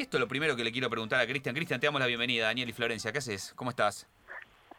Y 0.00 0.04
esto 0.04 0.16
es 0.16 0.22
lo 0.22 0.28
primero 0.28 0.56
que 0.56 0.64
le 0.64 0.72
quiero 0.72 0.88
preguntar 0.88 1.20
a 1.20 1.26
Cristian. 1.26 1.54
Cristian, 1.54 1.78
te 1.78 1.86
damos 1.86 2.00
la 2.00 2.06
bienvenida, 2.06 2.46
Daniel 2.46 2.70
y 2.70 2.72
Florencia. 2.72 3.12
¿Qué 3.12 3.18
haces? 3.18 3.52
¿Cómo 3.54 3.68
estás? 3.68 4.08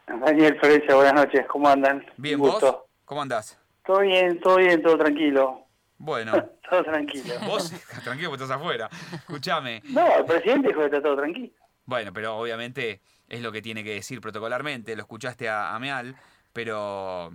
Daniel, 0.08 0.58
Florencia, 0.58 0.96
buenas 0.96 1.14
noches. 1.14 1.46
¿Cómo 1.46 1.68
andan? 1.68 2.04
Bien, 2.16 2.40
¿vos? 2.40 2.60
¿Cómo 3.04 3.22
andás? 3.22 3.56
Todo 3.86 4.00
bien, 4.00 4.40
todo 4.40 4.56
bien, 4.56 4.82
todo 4.82 4.98
tranquilo. 4.98 5.64
Bueno. 5.96 6.32
todo 6.68 6.82
tranquilo. 6.82 7.36
Vos, 7.46 7.70
tranquilo 8.02 8.30
porque 8.30 8.42
estás 8.42 8.58
afuera. 8.58 8.90
Escúchame. 9.14 9.80
No, 9.90 10.12
el 10.12 10.24
presidente 10.24 10.66
dijo 10.66 10.80
que 10.80 10.86
está 10.86 11.00
todo 11.00 11.16
tranquilo. 11.16 11.52
Bueno, 11.84 12.12
pero 12.12 12.36
obviamente 12.36 13.00
es 13.28 13.42
lo 13.42 13.52
que 13.52 13.62
tiene 13.62 13.84
que 13.84 13.94
decir 13.94 14.20
protocolarmente. 14.20 14.96
Lo 14.96 15.02
escuchaste 15.02 15.48
a, 15.48 15.78
Meal, 15.78 16.16
pero 16.52 17.30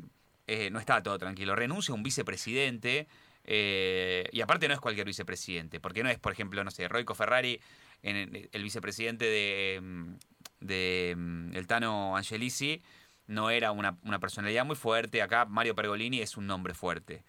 eh, 0.46 0.70
no 0.72 0.80
está 0.80 1.02
todo 1.02 1.18
tranquilo. 1.18 1.56
Renuncia 1.56 1.96
un 1.96 2.04
vicepresidente 2.04 3.08
eh, 3.48 4.28
y 4.32 4.42
aparte 4.42 4.68
no 4.68 4.74
es 4.74 4.82
cualquier 4.82 5.08
vicepresidente, 5.08 5.80
porque 5.80 6.04
no 6.04 6.10
es, 6.10 6.20
por 6.20 6.34
ejemplo, 6.34 6.64
no 6.64 6.70
sé, 6.70 6.88
Roico 6.90 7.16
Ferrari, 7.16 7.60
en 8.04 8.48
el 8.52 8.64
vicepresidente 8.64 9.26
de, 9.26 9.80
mm, 9.82 10.16
de 10.60 11.16
mm, 11.18 11.56
el 11.56 11.66
Tano 11.66 12.18
Angelici, 12.18 12.84
no 13.28 13.50
era 13.50 13.72
una, 13.72 13.98
personalidad 14.20 14.66
muy 14.66 14.76
fuerte. 14.76 15.22
Acá 15.22 15.46
Mario 15.46 15.76
Pergolini 15.76 16.20
es 16.20 16.38
un 16.38 16.46
nombre 16.48 16.74
fuerte. 16.74 17.24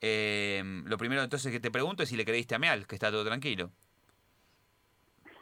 Eh, 0.00 0.62
lo 0.86 0.96
primero 0.96 1.22
entonces 1.22 1.52
que 1.52 1.60
te 1.60 1.70
pregunto 1.70 2.02
es 2.02 2.08
si 2.08 2.16
le 2.16 2.24
creíste 2.24 2.54
a 2.54 2.58
Meal, 2.58 2.86
que 2.86 2.94
está 2.94 3.10
todo 3.10 3.24
tranquilo. 3.24 3.70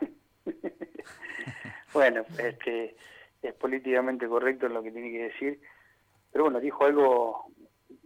bueno, 1.93 2.25
este, 2.39 2.97
es 3.43 3.55
políticamente 3.55 4.27
correcto 4.27 4.67
en 4.67 4.75
lo 4.75 4.83
que 4.83 4.91
tiene 4.91 5.13
que 5.13 5.25
decir, 5.25 5.61
pero 6.33 6.45
bueno, 6.45 6.61
dijo 6.61 6.85
algo 6.85 7.53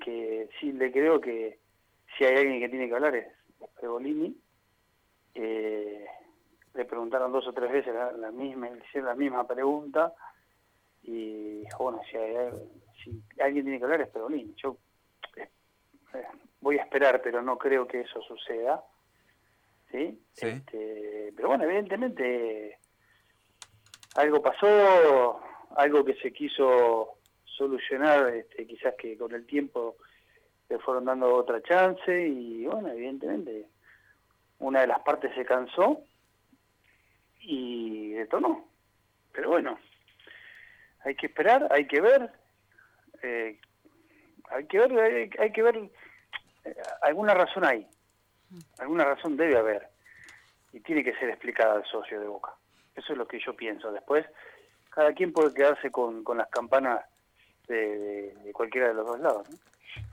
que 0.02 0.48
sí 0.60 0.72
le 0.72 0.92
creo 0.92 1.20
que 1.20 1.61
si 2.16 2.24
hay 2.24 2.36
alguien 2.36 2.60
que 2.60 2.68
tiene 2.68 2.88
que 2.88 2.94
hablar 2.94 3.14
es 3.16 3.26
Pergolini. 3.80 4.36
Eh, 5.34 6.06
le 6.74 6.84
preguntaron 6.84 7.32
dos 7.32 7.46
o 7.46 7.52
tres 7.52 7.70
veces 7.70 7.94
la, 8.18 8.30
misma, 8.30 8.68
hicieron 8.68 9.08
la 9.08 9.14
misma 9.14 9.46
pregunta 9.46 10.14
y 11.02 11.64
bueno, 11.78 12.00
si, 12.10 12.16
alguien 13.40 13.64
tiene 13.64 13.78
que 13.78 13.84
hablar 13.84 14.00
es 14.02 14.08
Pergolini. 14.08 14.54
Yo 14.56 14.78
eh, 15.36 15.48
voy 16.60 16.78
a 16.78 16.82
esperar, 16.82 17.20
pero 17.22 17.42
no 17.42 17.58
creo 17.58 17.86
que 17.86 18.00
eso 18.00 18.20
suceda. 18.22 18.82
¿sí? 19.90 20.18
Este, 20.36 21.32
pero 21.36 21.48
bueno, 21.48 21.64
evidentemente 21.64 22.78
algo 24.14 24.42
pasó, 24.42 25.40
algo 25.76 26.04
que 26.04 26.14
se 26.14 26.32
quiso 26.32 27.18
solucionar, 27.44 28.34
este, 28.34 28.66
quizás 28.66 28.94
que 28.96 29.16
con 29.16 29.32
el 29.32 29.46
tiempo 29.46 29.96
le 30.72 30.78
fueron 30.78 31.04
dando 31.04 31.34
otra 31.34 31.62
chance 31.62 32.26
y 32.26 32.64
bueno, 32.64 32.88
evidentemente 32.88 33.66
una 34.58 34.80
de 34.80 34.86
las 34.86 35.00
partes 35.00 35.34
se 35.34 35.44
cansó 35.44 36.02
y 37.40 38.12
detonó. 38.12 38.66
Pero 39.32 39.50
bueno, 39.50 39.78
hay 41.04 41.14
que 41.14 41.26
esperar, 41.26 41.68
hay 41.70 41.86
que 41.86 42.00
ver, 42.00 42.32
eh, 43.22 43.60
hay 44.48 44.66
que 44.66 44.78
ver, 44.78 45.30
hay, 45.38 45.52
que 45.52 45.62
ver, 45.62 45.76
eh, 46.64 46.74
alguna 47.02 47.34
razón 47.34 47.66
hay, 47.66 47.86
alguna 48.78 49.04
razón 49.04 49.36
debe 49.36 49.58
haber 49.58 49.88
y 50.72 50.80
tiene 50.80 51.04
que 51.04 51.14
ser 51.18 51.28
explicada 51.28 51.74
al 51.74 51.84
socio 51.84 52.18
de 52.18 52.28
Boca. 52.28 52.54
Eso 52.96 53.12
es 53.12 53.18
lo 53.18 53.28
que 53.28 53.38
yo 53.40 53.54
pienso. 53.54 53.92
Después, 53.92 54.24
cada 54.88 55.12
quien 55.12 55.34
puede 55.34 55.52
quedarse 55.52 55.90
con, 55.90 56.24
con 56.24 56.38
las 56.38 56.48
campanas 56.48 57.04
de, 57.68 58.50
cualquiera 58.54 58.88
de 58.88 58.94
los 58.94 59.06
dos 59.06 59.20
lados. 59.20 59.48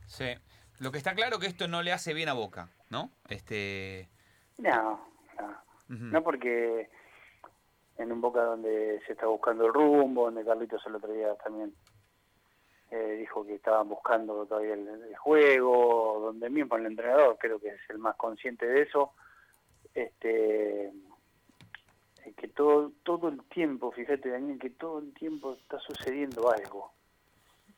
Sí. 0.05 0.35
Lo 0.79 0.91
que 0.91 0.97
está 0.97 1.13
claro 1.13 1.39
que 1.39 1.47
esto 1.47 1.67
no 1.67 1.83
le 1.83 1.91
hace 1.91 2.13
bien 2.13 2.29
a 2.29 2.33
Boca, 2.33 2.69
¿no? 2.89 3.11
Este... 3.29 4.09
No, 4.57 5.05
no. 5.37 5.63
No 5.87 6.23
porque 6.23 6.89
en 7.97 8.11
un 8.11 8.21
Boca 8.21 8.43
donde 8.43 9.01
se 9.05 9.13
está 9.13 9.27
buscando 9.27 9.65
el 9.65 9.73
rumbo, 9.73 10.25
donde 10.25 10.45
Carlitos 10.45 10.85
el 10.85 10.95
otro 10.95 11.11
día 11.11 11.35
también 11.35 11.73
eh, 12.91 13.17
dijo 13.19 13.45
que 13.45 13.55
estaban 13.55 13.89
buscando 13.89 14.45
todavía 14.45 14.73
el, 14.73 15.15
juego, 15.17 16.19
donde 16.21 16.49
mismo 16.49 16.77
el 16.77 16.87
entrenador 16.87 17.37
creo 17.37 17.59
que 17.59 17.69
es 17.69 17.81
el 17.89 17.99
más 17.99 18.15
consciente 18.15 18.65
de 18.65 18.81
eso, 18.81 19.13
este 19.93 20.91
que 22.37 22.47
todo 22.47 22.91
todo 23.03 23.29
el 23.29 23.43
tiempo, 23.45 23.91
fíjate 23.91 24.29
Daniel, 24.29 24.59
que 24.59 24.69
todo 24.69 24.99
el 24.99 25.13
tiempo 25.13 25.53
está 25.53 25.79
sucediendo 25.79 26.51
algo. 26.51 26.93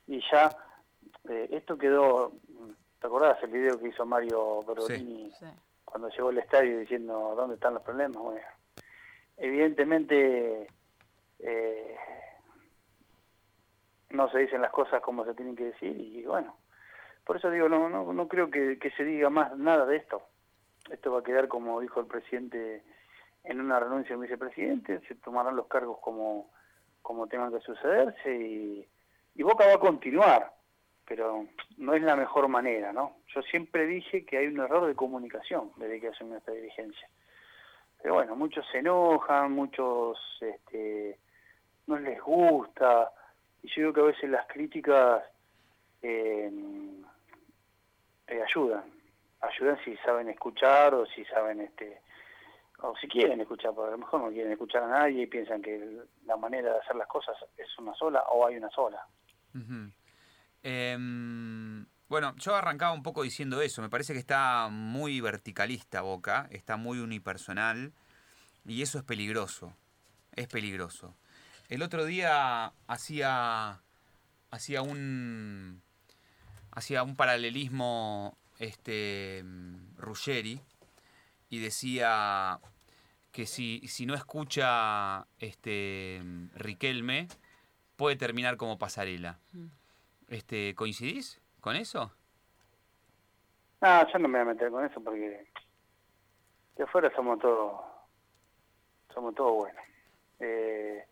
Y 0.07 0.21
ya 0.31 0.55
eh, 1.29 1.49
esto 1.51 1.77
quedó, 1.77 2.33
¿te 3.01 3.07
acordás 3.07 3.41
el 3.41 3.49
video 3.49 3.79
que 3.79 3.87
hizo 3.87 4.05
Mario 4.05 4.63
Perolini 4.65 5.33
cuando 5.83 6.07
llegó 6.09 6.29
al 6.29 6.37
estadio 6.37 6.79
diciendo 6.79 7.33
dónde 7.35 7.55
están 7.55 7.73
los 7.73 7.81
problemas? 7.81 8.21
Bueno, 8.21 8.47
evidentemente 9.37 10.67
eh, 11.39 11.95
no 14.11 14.29
se 14.29 14.37
dicen 14.37 14.61
las 14.61 14.71
cosas 14.71 15.01
como 15.01 15.25
se 15.25 15.33
tienen 15.33 15.55
que 15.55 15.65
decir 15.65 15.99
y 15.99 16.23
bueno, 16.25 16.55
por 17.25 17.37
eso 17.37 17.49
digo, 17.49 17.67
no, 17.67 17.89
no, 17.89 18.13
no 18.13 18.27
creo 18.27 18.51
que, 18.51 18.77
se 18.95 19.03
diga 19.03 19.31
más 19.31 19.57
nada 19.57 19.85
de 19.85 19.97
esto. 19.97 20.21
Esto 20.91 21.11
va 21.11 21.19
a 21.19 21.23
quedar 21.23 21.47
como 21.47 21.79
dijo 21.81 21.99
el 21.99 22.05
presidente 22.05 22.83
en 23.43 23.59
una 23.59 23.79
renuncia 23.79 24.15
del 24.15 24.21
vicepresidente, 24.21 25.01
se 25.07 25.15
tomarán 25.15 25.55
los 25.55 25.65
cargos 25.65 25.97
como, 26.01 26.51
como 27.01 27.25
tengan 27.25 27.51
que 27.51 27.61
sucederse 27.61 28.35
y, 28.35 28.87
y 29.33 29.41
Boca 29.41 29.65
va 29.65 29.73
a 29.73 29.79
continuar, 29.79 30.53
pero 31.11 31.45
no 31.75 31.93
es 31.93 32.01
la 32.01 32.15
mejor 32.15 32.47
manera, 32.47 32.93
¿no? 32.93 33.17
Yo 33.35 33.41
siempre 33.41 33.85
dije 33.85 34.25
que 34.25 34.37
hay 34.37 34.47
un 34.47 34.61
error 34.61 34.87
de 34.87 34.95
comunicación 34.95 35.69
desde 35.75 35.99
que 35.99 36.07
asumió 36.07 36.37
esta 36.37 36.53
dirigencia. 36.53 37.05
Pero 38.01 38.13
bueno, 38.13 38.33
muchos 38.37 38.65
se 38.71 38.77
enojan, 38.77 39.51
muchos 39.51 40.17
este, 40.39 41.19
no 41.87 41.99
les 41.99 42.17
gusta, 42.21 43.11
y 43.61 43.67
yo 43.67 43.73
creo 43.73 43.93
que 43.93 43.99
a 43.99 44.03
veces 44.03 44.29
las 44.29 44.47
críticas 44.47 45.21
eh, 46.01 46.49
ayudan, 48.29 48.85
ayudan 49.41 49.77
si 49.83 49.97
saben 49.97 50.29
escuchar 50.29 50.93
o 50.93 51.05
si 51.07 51.25
saben, 51.25 51.59
este 51.59 51.99
o 52.83 52.95
si 52.95 53.09
quieren 53.09 53.41
escuchar, 53.41 53.73
porque 53.73 53.89
a 53.89 53.91
lo 53.91 53.97
mejor 53.97 54.21
no 54.21 54.29
quieren 54.29 54.53
escuchar 54.53 54.83
a 54.83 54.87
nadie 54.87 55.23
y 55.23 55.27
piensan 55.27 55.61
que 55.61 56.05
la 56.25 56.37
manera 56.37 56.71
de 56.71 56.79
hacer 56.79 56.95
las 56.95 57.07
cosas 57.07 57.35
es 57.57 57.67
una 57.79 57.93
sola 57.95 58.23
o 58.31 58.47
hay 58.47 58.55
una 58.55 58.69
sola. 58.69 59.05
Em, 60.63 61.85
bueno, 62.09 62.35
yo 62.37 62.55
arrancaba 62.55 62.93
un 62.93 63.03
poco 63.03 63.23
diciendo 63.23 63.61
eso. 63.61 63.81
Me 63.81 63.89
parece 63.89 64.13
que 64.13 64.19
está 64.19 64.67
muy 64.69 65.21
verticalista 65.21 66.01
Boca, 66.01 66.47
está 66.51 66.77
muy 66.77 66.99
unipersonal 66.99 67.93
y 68.65 68.81
eso 68.81 68.97
es 68.97 69.03
peligroso. 69.03 69.73
Es 70.35 70.47
peligroso. 70.47 71.15
El 71.69 71.81
otro 71.83 72.05
día 72.05 72.73
hacía 72.87 73.81
hacía 74.51 74.81
un 74.81 75.81
hacía 76.71 77.03
un 77.03 77.15
paralelismo 77.15 78.37
este 78.59 79.43
Ruggeri 79.97 80.61
y 81.49 81.59
decía 81.59 82.59
que 83.31 83.45
si, 83.45 83.81
si 83.87 84.05
no 84.05 84.13
escucha 84.13 85.25
este 85.39 86.21
Riquelme 86.55 87.27
puede 87.95 88.15
terminar 88.15 88.57
como 88.57 88.77
pasarela. 88.77 89.39
Este, 90.31 90.73
¿coincidís? 90.75 91.41
¿Con 91.59 91.75
eso? 91.75 92.09
No, 93.81 94.07
yo 94.11 94.19
no 94.19 94.29
me 94.29 94.39
voy 94.39 94.47
a 94.47 94.53
meter 94.53 94.71
con 94.71 94.85
eso 94.85 95.03
porque 95.03 95.45
de 96.77 96.83
afuera 96.83 97.11
somos 97.13 97.37
todos 97.39 97.81
somos 99.13 99.35
todos 99.35 99.57
buenos. 99.57 99.83
Eh, 100.39 101.03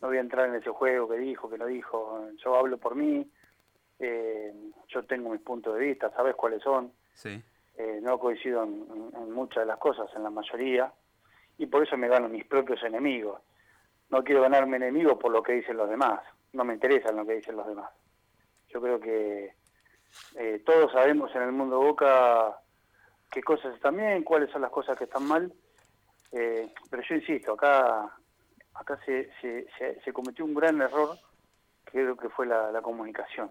no 0.00 0.08
voy 0.08 0.16
a 0.16 0.20
entrar 0.20 0.48
en 0.48 0.54
ese 0.54 0.70
juego 0.70 1.06
que 1.06 1.18
dijo, 1.18 1.50
que 1.50 1.58
no 1.58 1.66
dijo. 1.66 2.30
Yo 2.42 2.56
hablo 2.56 2.78
por 2.78 2.94
mí. 2.94 3.30
Eh, 3.98 4.54
yo 4.88 5.04
tengo 5.04 5.28
mis 5.28 5.42
puntos 5.42 5.74
de 5.74 5.80
vista, 5.80 6.10
sabes 6.12 6.34
cuáles 6.34 6.62
son. 6.62 6.90
Sí. 7.12 7.42
Eh, 7.76 8.00
no 8.02 8.18
coincido 8.18 8.62
en, 8.62 9.32
muchas 9.32 9.64
de 9.64 9.66
las 9.66 9.78
cosas, 9.78 10.08
en 10.16 10.22
la 10.22 10.30
mayoría, 10.30 10.90
y 11.58 11.66
por 11.66 11.82
eso 11.82 11.98
me 11.98 12.08
gano 12.08 12.26
mis 12.30 12.46
propios 12.46 12.82
enemigos. 12.82 13.38
No 14.08 14.24
quiero 14.24 14.40
ganarme 14.40 14.78
enemigos 14.78 15.18
por 15.18 15.30
lo 15.30 15.42
que 15.42 15.52
dicen 15.52 15.76
los 15.76 15.90
demás. 15.90 16.22
No 16.54 16.64
me 16.64 16.72
interesa 16.72 17.12
lo 17.12 17.26
que 17.26 17.34
dicen 17.34 17.54
los 17.54 17.66
demás. 17.66 17.90
Yo 18.76 18.82
creo 18.82 19.00
que 19.00 19.54
eh, 20.34 20.62
todos 20.66 20.92
sabemos 20.92 21.34
en 21.34 21.40
el 21.40 21.52
mundo 21.52 21.78
Boca 21.78 22.60
qué 23.30 23.42
cosas 23.42 23.74
están 23.74 23.96
bien, 23.96 24.22
cuáles 24.22 24.50
son 24.50 24.60
las 24.60 24.70
cosas 24.70 24.98
que 24.98 25.04
están 25.04 25.26
mal, 25.26 25.50
eh, 26.32 26.70
pero 26.90 27.02
yo 27.02 27.14
insisto, 27.14 27.54
acá 27.54 28.14
acá 28.74 28.98
se, 29.06 29.30
se, 29.40 30.12
cometió 30.12 30.44
un 30.44 30.52
gran 30.52 30.82
error, 30.82 31.16
creo 31.84 32.18
que 32.18 32.28
fue 32.28 32.44
la, 32.44 32.82
comunicación. 32.82 33.50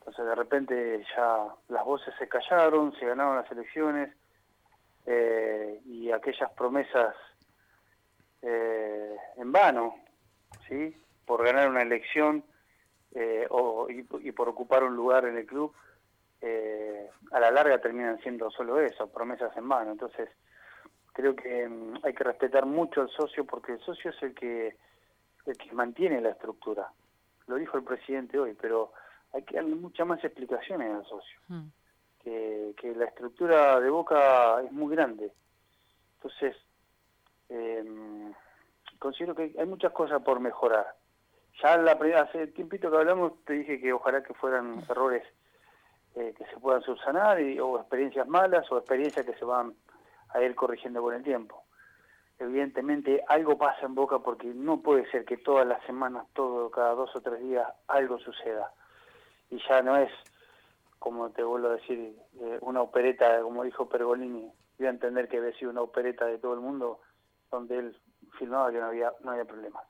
Entonces 0.00 0.26
de 0.26 0.34
repente 0.34 1.06
ya 1.16 1.46
las 1.68 1.84
voces 1.84 2.12
se 2.18 2.26
callaron, 2.26 2.92
se 2.98 3.06
ganaron 3.06 3.36
las 3.36 3.52
elecciones 3.52 4.12
eh, 5.06 5.80
y 5.84 6.10
aquellas 6.10 6.50
promesas 6.54 7.14
en 8.42 9.52
vano, 9.52 9.94
¿sí? 10.66 11.00
por 11.26 11.44
ganar 11.44 11.68
una 11.68 11.82
elección 11.82 12.42
eh, 13.14 13.46
o, 13.50 13.88
y, 13.90 14.02
por 14.32 14.48
ocupar 14.48 14.84
un 14.84 14.96
lugar 14.96 15.26
en 15.26 15.36
el 15.36 15.46
club, 15.46 15.72
eh, 16.40 17.08
a 17.30 17.40
la 17.40 17.50
larga 17.50 17.80
terminan 17.80 18.18
siendo 18.20 18.50
solo 18.50 18.80
eso, 18.80 19.08
promesas 19.10 19.56
en 19.56 19.64
mano. 19.64 19.92
Entonces, 19.92 20.28
creo 21.12 21.36
que 21.36 21.68
mm, 21.68 22.00
hay 22.02 22.14
que 22.14 22.24
respetar 22.24 22.66
mucho 22.66 23.02
al 23.02 23.10
socio 23.10 23.44
porque 23.44 23.72
el 23.72 23.80
socio 23.80 24.10
es 24.10 24.22
el 24.22 24.34
que, 24.34 24.76
el 25.46 25.56
que 25.56 25.72
mantiene 25.72 26.20
la 26.20 26.30
estructura. 26.30 26.90
Lo 27.46 27.56
dijo 27.56 27.76
el 27.76 27.84
presidente 27.84 28.38
hoy, 28.38 28.56
pero 28.60 28.92
hay 29.32 29.42
que 29.42 29.56
darle 29.56 29.74
muchas 29.74 30.06
más 30.06 30.22
explicaciones 30.24 30.94
al 30.94 31.04
socio. 31.04 31.38
Hmm. 31.48 31.68
Que, 32.22 32.74
que, 32.76 32.94
la 32.94 33.06
estructura 33.06 33.80
de 33.80 33.90
Boca 33.90 34.62
es 34.62 34.70
muy 34.70 34.94
grande. 34.94 35.32
Entonces, 36.14 36.56
eh, 37.48 38.32
considero 38.98 39.34
que 39.34 39.54
hay 39.58 39.66
muchas 39.66 39.92
cosas 39.92 40.22
por 40.22 40.38
mejorar. 40.38 40.94
Ya 41.60 41.76
la, 41.76 41.92
hace 41.92 42.46
tiempito 42.48 42.90
que 42.90 42.96
hablamos 42.96 43.44
te 43.44 43.54
dije 43.54 43.80
que 43.80 43.92
ojalá 43.92 44.22
que 44.22 44.34
fueran 44.34 44.82
errores 44.88 45.22
eh, 46.14 46.34
que 46.36 46.44
se 46.46 46.60
puedan 46.60 46.82
subsanar 46.82 47.40
y, 47.40 47.58
o 47.58 47.78
experiencias 47.78 48.26
malas 48.28 48.70
o 48.70 48.78
experiencias 48.78 49.24
que 49.24 49.34
se 49.34 49.44
van 49.44 49.74
a 50.28 50.42
ir 50.42 50.54
corrigiendo 50.54 51.00
con 51.00 51.14
el 51.14 51.22
tiempo. 51.22 51.64
Evidentemente 52.38 53.24
algo 53.28 53.56
pasa 53.56 53.86
en 53.86 53.94
Boca 53.94 54.18
porque 54.18 54.48
no 54.48 54.82
puede 54.82 55.10
ser 55.10 55.24
que 55.24 55.38
todas 55.38 55.66
las 55.66 55.82
semanas, 55.84 56.26
todo 56.34 56.70
cada 56.70 56.94
dos 56.94 57.14
o 57.16 57.20
tres 57.20 57.40
días 57.40 57.66
algo 57.88 58.18
suceda. 58.18 58.72
Y 59.48 59.58
ya 59.68 59.80
no 59.80 59.96
es, 59.96 60.10
como 60.98 61.30
te 61.30 61.42
vuelvo 61.42 61.68
a 61.68 61.76
decir, 61.76 62.14
eh, 62.40 62.58
una 62.60 62.82
opereta, 62.82 63.40
como 63.42 63.64
dijo 63.64 63.88
Pergolini, 63.88 64.52
voy 64.78 64.86
a 64.86 64.90
entender 64.90 65.28
que 65.28 65.38
había 65.38 65.52
sido 65.54 65.70
una 65.70 65.82
opereta 65.82 66.26
de 66.26 66.38
todo 66.38 66.54
el 66.54 66.60
mundo 66.60 67.00
donde 67.50 67.78
él 67.78 67.96
filmaba 68.38 68.70
que 68.70 68.80
no 68.80 68.86
había, 68.86 69.12
no 69.22 69.30
había 69.30 69.44
problemas. 69.44 69.84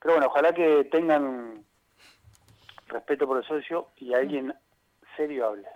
Pero 0.00 0.14
bueno, 0.14 0.26
ojalá 0.28 0.52
que 0.52 0.84
tengan 0.90 1.64
respeto 2.88 3.26
por 3.26 3.38
el 3.38 3.44
socio 3.44 3.88
y 3.96 4.14
alguien 4.14 4.54
serio 5.16 5.46
hable. 5.48 5.68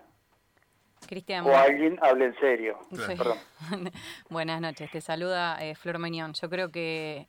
Cristian. 1.06 1.46
O 1.46 1.54
alguien 1.54 1.98
hable 2.02 2.26
en 2.26 2.40
serio. 2.40 2.78
Perdón. 2.90 3.38
Buenas 4.30 4.60
noches, 4.60 4.90
te 4.90 5.00
saluda 5.00 5.58
eh, 5.62 5.74
Flor 5.74 5.98
Meñón. 5.98 6.32
Yo 6.32 6.48
creo 6.48 6.70
que 6.70 7.28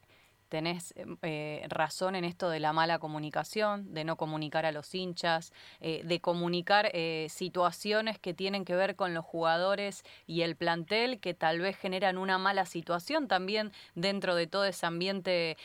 tenés 0.55 0.93
eh, 1.21 1.65
razón 1.67 2.15
en 2.15 2.23
esto 2.23 2.49
de 2.49 2.61
la 2.61 2.71
mala 2.71 2.97
comunicación, 2.97 3.93
de 3.93 4.05
no 4.05 4.15
comunicar 4.15 4.65
a 4.65 4.71
los 4.71 4.95
hinchas, 4.95 5.51
eh, 5.81 6.01
de 6.05 6.21
comunicar 6.21 6.93
situaciones 7.27 8.19
que 8.19 8.33
tienen 8.33 8.63
que 8.63 8.73
ver 8.73 8.95
con 8.95 9.13
los 9.13 9.25
jugadores 9.25 10.03
y 10.27 10.43
el 10.43 10.55
plantel 10.55 11.19
que 11.19 11.33
tal 11.33 11.59
vez 11.59 11.75
generan 11.75 12.17
una 12.17 12.37
mala 12.37 12.65
situación 12.65 13.27
también 13.27 13.73
dentro 13.95 14.33
de 14.33 14.47
todo 14.47 14.63
ese 14.63 14.85
ambiente 14.85 15.57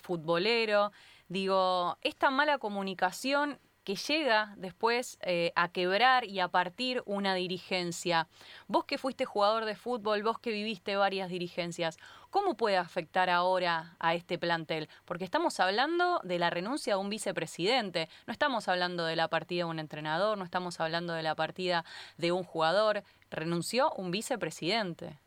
futbolero. 0.00 0.92
Digo, 1.28 1.98
esta 2.00 2.30
mala 2.30 2.56
comunicación 2.56 3.58
que 3.88 3.94
llega 3.94 4.52
después 4.58 5.18
eh, 5.22 5.50
a 5.56 5.72
quebrar 5.72 6.26
y 6.26 6.40
a 6.40 6.48
partir 6.48 7.02
una 7.06 7.32
dirigencia. 7.34 8.26
Vos 8.66 8.84
que 8.84 8.98
fuiste 8.98 9.24
jugador 9.24 9.64
de 9.64 9.76
fútbol, 9.76 10.22
vos 10.22 10.38
que 10.38 10.50
viviste 10.50 10.94
varias 10.96 11.30
dirigencias, 11.30 11.96
¿cómo 12.28 12.54
puede 12.54 12.76
afectar 12.76 13.30
ahora 13.30 13.96
a 13.98 14.12
este 14.12 14.38
plantel? 14.38 14.90
Porque 15.06 15.24
estamos 15.24 15.58
hablando 15.58 16.20
de 16.22 16.38
la 16.38 16.50
renuncia 16.50 16.96
de 16.96 17.00
un 17.00 17.08
vicepresidente, 17.08 18.08
no 18.26 18.32
estamos 18.34 18.68
hablando 18.68 19.06
de 19.06 19.16
la 19.16 19.28
partida 19.28 19.64
de 19.64 19.70
un 19.70 19.78
entrenador, 19.78 20.36
no 20.36 20.44
estamos 20.44 20.80
hablando 20.80 21.14
de 21.14 21.22
la 21.22 21.34
partida 21.34 21.86
de 22.18 22.30
un 22.30 22.44
jugador, 22.44 23.04
renunció 23.30 23.90
un 23.92 24.10
vicepresidente. 24.10 25.18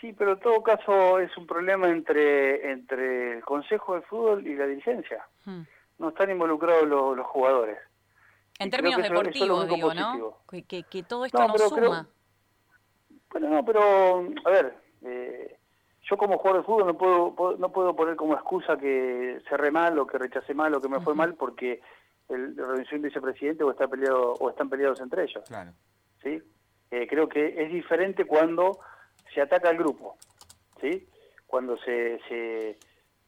Sí, 0.00 0.12
pero 0.16 0.34
en 0.34 0.38
todo 0.38 0.62
caso 0.62 1.18
es 1.18 1.36
un 1.36 1.48
problema 1.48 1.88
entre, 1.88 2.70
entre 2.70 3.38
el 3.38 3.44
Consejo 3.44 3.96
de 3.96 4.02
Fútbol 4.02 4.46
y 4.46 4.54
la 4.54 4.68
dirigencia. 4.68 5.26
Hmm 5.44 5.62
no 5.98 6.08
están 6.10 6.30
involucrados 6.30 6.86
los, 6.86 7.26
jugadores. 7.26 7.78
En 8.58 8.70
términos 8.70 9.02
deportivos, 9.02 9.68
digo, 9.68 9.94
¿no? 9.94 10.38
Que, 10.48 10.82
que, 10.82 11.02
todo 11.02 11.24
esto 11.24 11.46
no, 11.46 11.58
suma. 11.58 12.08
bueno, 13.30 13.50
no, 13.50 13.64
pero, 13.64 14.24
a 14.44 14.50
ver, 14.50 14.74
eh, 15.02 15.58
yo 16.02 16.16
como 16.16 16.38
jugador 16.38 16.62
de 16.62 16.66
fútbol 16.66 16.86
no 16.86 16.96
puedo, 16.96 17.56
no 17.58 17.70
puedo 17.70 17.94
poner 17.94 18.16
como 18.16 18.34
excusa 18.34 18.76
que 18.78 19.40
cerré 19.48 19.70
mal 19.70 19.98
o 19.98 20.06
que 20.06 20.18
rechacé 20.18 20.54
mal 20.54 20.74
o 20.74 20.80
que 20.80 20.88
me 20.88 21.00
fue 21.00 21.14
mal 21.14 21.34
porque 21.34 21.80
el 22.28 22.56
renunció 22.56 22.96
un 22.96 23.02
vicepresidente 23.02 23.64
o 23.64 23.70
está 23.70 23.88
peleado 23.88 24.34
o 24.34 24.50
están 24.50 24.68
peleados 24.68 25.00
entre 25.00 25.24
ellos. 25.24 25.44
Claro. 25.46 25.72
¿Sí? 26.22 26.42
Eh, 26.90 27.06
creo 27.06 27.28
que 27.28 27.62
es 27.62 27.70
diferente 27.70 28.24
cuando 28.24 28.78
se 29.34 29.40
ataca 29.40 29.68
al 29.68 29.76
grupo, 29.76 30.16
¿sí? 30.80 31.06
Cuando 31.46 31.76
se, 31.78 32.18
se, 32.28 32.78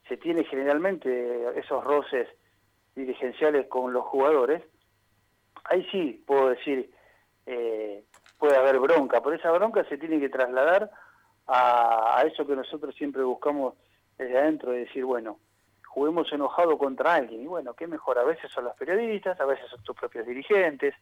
se 0.08 0.16
tiene 0.16 0.44
generalmente 0.44 1.58
esos 1.58 1.84
roces 1.84 2.28
dirigenciales 2.94 3.66
con 3.66 3.92
los 3.92 4.04
jugadores, 4.04 4.62
ahí 5.64 5.86
sí 5.90 6.22
puedo 6.26 6.50
decir, 6.50 6.90
eh, 7.46 8.04
puede 8.38 8.56
haber 8.56 8.78
bronca, 8.78 9.20
pero 9.22 9.36
esa 9.36 9.50
bronca 9.52 9.84
se 9.84 9.98
tiene 9.98 10.20
que 10.20 10.28
trasladar 10.28 10.90
a, 11.46 12.22
eso 12.26 12.46
que 12.46 12.54
nosotros 12.54 12.94
siempre 12.94 13.22
buscamos 13.22 13.74
desde 14.16 14.38
adentro, 14.38 14.72
de 14.72 14.80
decir, 14.80 15.04
bueno, 15.04 15.38
juguemos 15.86 16.32
enojado 16.32 16.78
contra 16.78 17.14
alguien, 17.14 17.42
y 17.42 17.46
bueno, 17.46 17.74
¿qué 17.74 17.86
mejor? 17.86 18.18
A 18.18 18.24
veces 18.24 18.50
son 18.52 18.64
los 18.64 18.76
periodistas, 18.76 19.40
a 19.40 19.44
veces 19.44 19.68
son 19.68 19.82
tus 19.82 19.96
propios 19.96 20.26
dirigentes, 20.26 20.94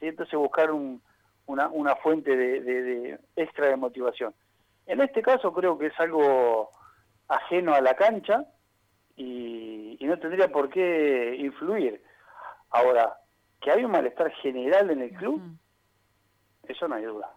¿sí? 0.00 0.06
entonces 0.08 0.38
buscar 0.38 0.70
una, 0.70 1.68
una 1.68 1.96
fuente 1.96 2.36
de 2.36 3.18
extra 3.36 3.68
de 3.68 3.76
motivación. 3.76 4.34
En 4.86 5.00
este 5.00 5.22
caso 5.22 5.52
creo 5.52 5.78
que 5.78 5.86
es 5.86 6.00
algo 6.00 6.70
ajeno 7.28 7.74
a 7.74 7.80
la 7.80 7.94
cancha, 7.94 8.46
y, 9.16 9.71
no 10.06 10.18
tendría 10.18 10.50
por 10.50 10.68
qué 10.70 11.36
influir. 11.38 12.02
Ahora, 12.70 13.18
que 13.60 13.70
hay 13.70 13.84
un 13.84 13.90
malestar 13.90 14.30
general 14.32 14.90
en 14.90 15.02
el 15.02 15.12
club, 15.12 15.40
eso 16.64 16.88
no 16.88 16.94
hay 16.94 17.04
duda. 17.04 17.30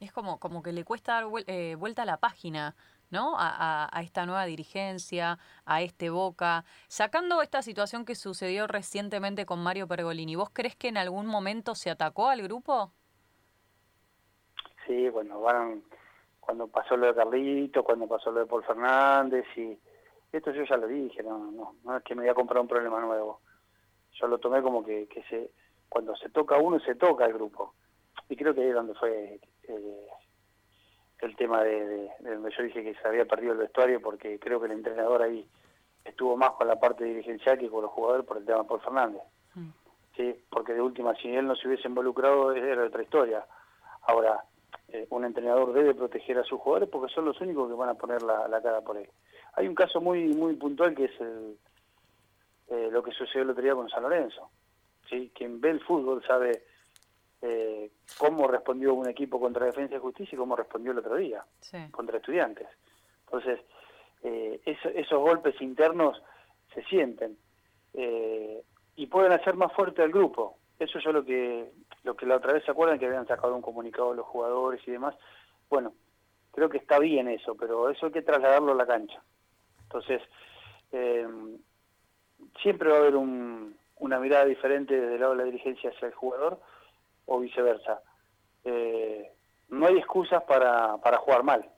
Es 0.00 0.12
como, 0.12 0.38
como 0.38 0.62
que 0.62 0.72
le 0.72 0.84
cuesta 0.84 1.14
dar 1.14 1.24
eh, 1.46 1.74
vuelta 1.76 2.02
a 2.02 2.06
la 2.06 2.18
página, 2.18 2.74
¿no? 3.10 3.36
A, 3.38 3.88
a, 3.90 4.02
esta 4.02 4.26
nueva 4.26 4.44
dirigencia, 4.44 5.38
a 5.64 5.80
este 5.80 6.10
Boca. 6.10 6.64
Sacando 6.88 7.40
esta 7.40 7.62
situación 7.62 8.04
que 8.04 8.14
sucedió 8.14 8.66
recientemente 8.66 9.46
con 9.46 9.62
Mario 9.62 9.86
Pergolini, 9.86 10.36
¿vos 10.36 10.50
crees 10.52 10.76
que 10.76 10.88
en 10.88 10.98
algún 10.98 11.26
momento 11.26 11.74
se 11.74 11.90
atacó 11.90 12.28
al 12.28 12.42
grupo? 12.42 12.92
Sí, 14.86 15.08
bueno, 15.08 15.40
van, 15.40 15.82
cuando 16.40 16.68
pasó 16.68 16.96
lo 16.96 17.06
de 17.06 17.14
Carlito, 17.14 17.82
cuando 17.82 18.06
pasó 18.06 18.30
lo 18.30 18.40
de 18.40 18.46
Paul 18.46 18.64
Fernández 18.64 19.46
y 19.56 19.78
esto 20.36 20.52
yo 20.52 20.64
ya 20.64 20.76
lo 20.76 20.86
dije, 20.86 21.22
no, 21.22 21.50
no, 21.50 21.74
no 21.84 21.96
es 21.96 22.02
que 22.04 22.14
me 22.14 22.22
voy 22.22 22.30
a 22.30 22.34
comprar 22.34 22.60
un 22.60 22.68
problema 22.68 23.00
nuevo. 23.00 23.40
Yo 24.12 24.26
lo 24.26 24.38
tomé 24.38 24.62
como 24.62 24.84
que, 24.84 25.06
que 25.08 25.22
se, 25.24 25.50
cuando 25.88 26.16
se 26.16 26.28
toca 26.30 26.56
uno, 26.58 26.80
se 26.80 26.94
toca 26.94 27.26
el 27.26 27.34
grupo. 27.34 27.74
Y 28.28 28.36
creo 28.36 28.54
que 28.54 28.62
ahí 28.62 28.68
es 28.68 28.74
donde 28.74 28.94
fue 28.94 29.40
eh, 29.68 30.06
el 31.20 31.36
tema 31.36 31.62
de, 31.62 32.10
donde 32.20 32.50
yo 32.56 32.62
dije 32.62 32.82
que 32.82 32.94
se 32.94 33.08
había 33.08 33.24
perdido 33.24 33.52
el 33.52 33.58
vestuario, 33.58 34.00
porque 34.00 34.38
creo 34.38 34.60
que 34.60 34.66
el 34.66 34.72
entrenador 34.72 35.22
ahí 35.22 35.48
estuvo 36.04 36.36
más 36.36 36.50
con 36.52 36.68
la 36.68 36.78
parte 36.78 37.04
dirigencial 37.04 37.58
que 37.58 37.68
con 37.68 37.82
los 37.82 37.90
jugadores 37.90 38.26
por 38.26 38.38
el 38.38 38.44
tema 38.44 38.62
de 38.62 38.68
Paul 38.68 38.80
Fernández. 38.80 39.22
Mm. 39.54 39.68
Sí, 40.16 40.34
porque 40.50 40.72
de 40.72 40.80
última, 40.80 41.14
si 41.16 41.28
él 41.28 41.46
no 41.46 41.54
se 41.56 41.68
hubiese 41.68 41.88
involucrado, 41.88 42.52
era 42.52 42.84
otra 42.84 43.02
historia. 43.02 43.46
Ahora, 44.02 44.42
eh, 44.96 45.06
un 45.10 45.24
entrenador 45.24 45.72
debe 45.72 45.94
proteger 45.94 46.38
a 46.38 46.44
sus 46.44 46.60
jugadores 46.60 46.88
porque 46.88 47.12
son 47.12 47.26
los 47.26 47.40
únicos 47.40 47.68
que 47.68 47.74
van 47.74 47.90
a 47.90 47.94
poner 47.94 48.22
la, 48.22 48.48
la 48.48 48.62
cara 48.62 48.80
por 48.80 48.96
él. 48.96 49.08
Hay 49.54 49.68
un 49.68 49.74
caso 49.74 50.00
muy 50.00 50.28
muy 50.28 50.54
puntual 50.54 50.94
que 50.94 51.04
es 51.04 51.20
el, 51.20 51.56
eh, 52.68 52.88
lo 52.90 53.02
que 53.02 53.12
sucedió 53.12 53.42
el 53.42 53.50
otro 53.50 53.62
día 53.62 53.74
con 53.74 53.88
San 53.88 54.02
Lorenzo. 54.02 54.50
¿sí? 55.08 55.30
Quien 55.34 55.60
ve 55.60 55.70
el 55.70 55.80
fútbol 55.80 56.24
sabe 56.26 56.62
eh, 57.42 57.90
cómo 58.18 58.48
respondió 58.48 58.94
un 58.94 59.08
equipo 59.08 59.38
contra 59.38 59.66
Defensa 59.66 59.94
y 59.94 59.98
Justicia 59.98 60.34
y 60.34 60.38
cómo 60.38 60.56
respondió 60.56 60.92
el 60.92 60.98
otro 60.98 61.16
día 61.16 61.44
contra 61.92 62.16
estudiantes. 62.16 62.66
Entonces, 63.26 63.60
eh, 64.22 64.60
esos 64.64 65.20
golpes 65.20 65.60
internos 65.60 66.20
se 66.74 66.82
sienten 66.84 67.36
y 68.94 69.06
pueden 69.06 69.32
hacer 69.32 69.54
más 69.56 69.72
fuerte 69.72 70.02
al 70.02 70.10
grupo. 70.10 70.58
Eso 70.78 70.98
yo 70.98 71.12
lo 71.12 71.24
que 71.24 71.72
lo 72.04 72.16
que 72.16 72.26
la 72.26 72.36
otra 72.36 72.52
vez 72.52 72.64
se 72.64 72.70
acuerdan 72.70 72.98
que 72.98 73.06
habían 73.06 73.26
sacado 73.26 73.54
un 73.56 73.62
comunicado 73.62 74.14
los 74.14 74.26
jugadores 74.26 74.80
y 74.86 74.90
demás. 74.92 75.14
Bueno, 75.68 75.94
creo 76.52 76.68
que 76.68 76.78
está 76.78 76.98
bien 76.98 77.28
eso, 77.28 77.54
pero 77.54 77.90
eso 77.90 78.06
hay 78.06 78.12
que 78.12 78.22
trasladarlo 78.22 78.72
a 78.72 78.76
la 78.76 78.86
cancha. 78.86 79.20
Entonces, 79.82 80.22
eh, 80.92 81.26
siempre 82.62 82.90
va 82.90 82.96
a 82.96 83.00
haber 83.00 83.16
una 83.16 84.20
mirada 84.20 84.44
diferente 84.44 84.98
desde 84.98 85.14
el 85.14 85.20
lado 85.20 85.32
de 85.32 85.38
la 85.38 85.44
dirigencia 85.44 85.90
hacia 85.90 86.08
el 86.08 86.14
jugador 86.14 86.60
o 87.26 87.40
viceversa. 87.40 88.00
Eh, 88.64 89.32
no 89.68 89.86
hay 89.86 89.98
excusas 89.98 90.42
para, 90.44 90.96
para 90.98 91.18
jugar 91.18 91.42
mal 91.42 91.68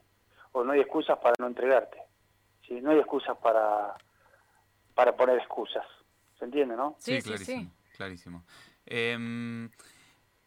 o 0.51 0.63
no 0.63 0.71
hay 0.71 0.81
excusas 0.81 1.17
para 1.19 1.35
no 1.39 1.47
entregarte. 1.47 1.97
¿sí? 2.67 2.81
No 2.81 2.91
hay 2.91 2.99
excusas 2.99 3.37
para, 3.37 3.95
para 4.95 5.15
poner 5.15 5.37
excusas. 5.37 5.85
¿Se 6.37 6.45
entiende, 6.45 6.75
no? 6.75 6.95
Sí, 6.99 7.21
clarísimo. 7.21 7.71
clarísimo. 7.95 8.43
Em, 8.89 9.69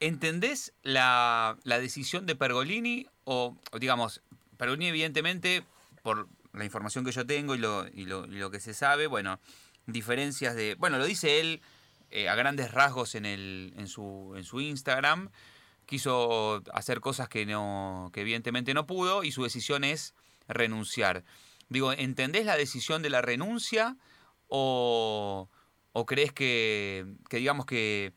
¿Entendés 0.00 0.74
la, 0.82 1.56
la 1.62 1.78
decisión 1.78 2.26
de 2.26 2.34
Pergolini 2.34 3.06
o, 3.22 3.56
digamos, 3.78 4.20
Pergolini 4.56 4.88
evidentemente, 4.88 5.64
por 6.02 6.28
la 6.52 6.64
información 6.64 7.04
que 7.04 7.12
yo 7.12 7.24
tengo 7.24 7.54
y 7.54 7.58
lo, 7.58 7.86
y 7.86 8.04
lo, 8.04 8.26
lo 8.26 8.50
que 8.50 8.58
se 8.58 8.74
sabe, 8.74 9.06
bueno, 9.06 9.38
diferencias 9.86 10.56
de, 10.56 10.74
bueno, 10.74 10.98
lo 10.98 11.04
dice 11.04 11.38
él 11.38 11.60
eh, 12.10 12.28
a 12.28 12.34
grandes 12.34 12.72
rasgos 12.72 13.14
en, 13.14 13.26
el, 13.26 13.74
en, 13.76 13.86
su, 13.86 14.34
en 14.36 14.42
su 14.42 14.60
Instagram, 14.60 15.30
quiso 15.86 16.64
hacer 16.72 16.98
cosas 16.98 17.28
que, 17.28 17.46
no, 17.46 18.10
que 18.12 18.22
evidentemente 18.22 18.74
no 18.74 18.88
pudo 18.88 19.22
y 19.22 19.30
su 19.30 19.44
decisión 19.44 19.84
es 19.84 20.14
renunciar. 20.48 21.22
Digo, 21.68 21.92
¿entendés 21.92 22.44
la 22.44 22.56
decisión 22.56 23.02
de 23.02 23.10
la 23.10 23.22
renuncia 23.22 23.96
o, 24.48 25.48
o 25.92 26.06
crees 26.06 26.32
que, 26.32 27.06
que 27.30 27.36
digamos 27.36 27.66
que, 27.66 28.14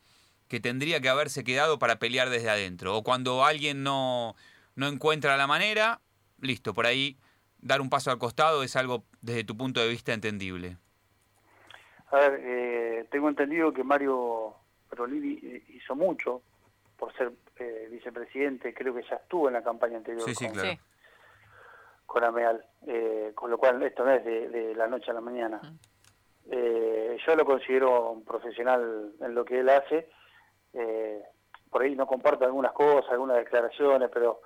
que 0.48 0.60
tendría 0.60 1.02
que 1.02 1.10
haberse 1.10 1.44
quedado 1.44 1.80
para 1.80 1.98
pelear 1.98 2.30
desde 2.30 2.50
adentro? 2.50 2.96
O 2.96 3.04
cuando 3.04 3.46
alguien 3.46 3.84
no, 3.84 4.36
no 4.75 4.88
encuentra 4.88 5.38
la 5.38 5.48
manera, 5.48 6.02
listo, 6.40 6.74
por 6.74 6.86
ahí 6.86 7.18
dar 7.66 7.82
un 7.82 7.90
paso 7.90 8.12
al 8.12 8.20
costado 8.20 8.64
es 8.64 8.75
algo 8.75 9.04
desde 9.22 9.44
tu 9.44 9.58
punto 9.58 9.80
de 9.80 9.90
vista 9.90 10.14
entendible. 10.14 10.78
A 12.12 12.18
ver, 12.18 12.40
eh, 12.44 13.08
tengo 13.10 13.28
entendido 13.28 13.74
que 13.74 13.84
Mario 13.84 14.54
Perolini 14.90 15.64
hizo 15.70 15.96
mucho 15.96 16.44
por 16.98 17.12
ser 17.18 17.32
eh, 17.58 17.90
vicepresidente, 17.92 18.74
creo 18.74 18.94
que 18.94 19.04
ya 19.04 19.16
estuvo 19.16 19.48
en 19.48 19.54
la 19.54 19.64
campaña 19.64 19.98
anterior 19.98 20.24
con, 22.06 22.24
Ameal, 22.24 22.64
eh, 22.88 23.32
con 23.34 23.50
lo 23.50 23.58
cual 23.58 23.82
esto 23.84 24.06
no 24.06 24.12
es 24.12 24.24
de, 24.24 24.74
la 24.75 24.88
noche 24.88 25.12
a 25.12 25.14
la 25.14 25.22
mañana. 25.22 25.60
yo 26.48 27.36
lo 27.36 27.46
considero 27.46 28.12
un 28.12 28.24
profesional 28.24 29.14
en 29.20 29.36
lo 29.36 29.44
que 29.44 29.60
él 29.60 29.70
hace, 29.70 30.08
por 31.70 31.82
ahí 31.82 31.96
no 31.96 32.08
comparto 32.08 32.46
algunas 32.46 32.74
cosas, 32.74 33.12
algunas 33.12 33.38
declaraciones, 33.38 34.10
pero 34.13 34.41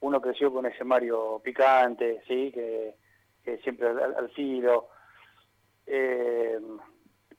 uno 0.00 0.20
creció 0.20 0.52
con 0.52 0.66
ese 0.66 0.84
Mario 0.84 1.40
picante, 1.42 2.22
sí, 2.26 2.52
que, 2.52 2.94
siempre 3.62 3.88
al, 3.88 4.14
al 4.14 4.30
filo. 4.30 4.88
Eh, 5.86 6.60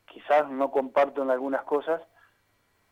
quizás 0.05 0.49
no 0.49 0.71
comparto 0.71 1.21
en 1.21 1.29
algunas 1.29 1.63
cosas, 1.63 2.01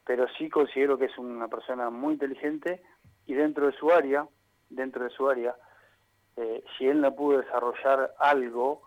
pero 0.05 0.27
sí 0.37 0.49
considero 0.49 0.97
que 0.97 1.05
es 1.05 1.17
una 1.17 1.47
persona 1.47 1.89
muy 1.89 2.13
inteligente 2.13 2.81
y 3.25 3.33
dentro 3.33 3.67
de 3.67 3.73
su 3.73 3.91
área, 3.91 4.27
dentro 4.69 5.03
de 5.03 5.09
su 5.09 5.27
área, 5.29 5.55
eh, 6.37 6.63
si 6.77 6.87
él 6.87 7.01
no 7.01 7.15
pudo 7.15 7.39
desarrollar 7.39 8.13
algo, 8.19 8.83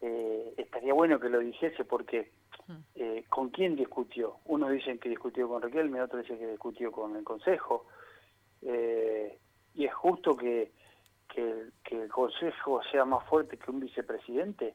eh, 0.00 0.54
estaría 0.58 0.92
bueno 0.92 1.18
que 1.20 1.28
lo 1.28 1.38
dijese 1.38 1.84
porque. 1.84 2.32
Eh, 2.94 3.24
¿con 3.28 3.50
quién 3.50 3.76
discutió? 3.76 4.36
Unos 4.46 4.70
dicen 4.70 4.98
que 4.98 5.08
discutió 5.08 5.48
con 5.48 5.62
Riquelme, 5.62 6.00
otros 6.02 6.22
dicen 6.22 6.38
que 6.38 6.50
discutió 6.50 6.92
con 6.92 7.16
el 7.16 7.24
Consejo, 7.24 7.86
y 8.62 9.84
es 9.84 9.94
justo 9.94 10.36
que, 10.36 10.72
que, 11.28 11.70
el 11.90 12.08
Consejo 12.08 12.82
sea 12.90 13.04
más 13.04 13.24
fuerte 13.28 13.56
que 13.56 13.70
un 13.70 13.80
vicepresidente, 13.80 14.74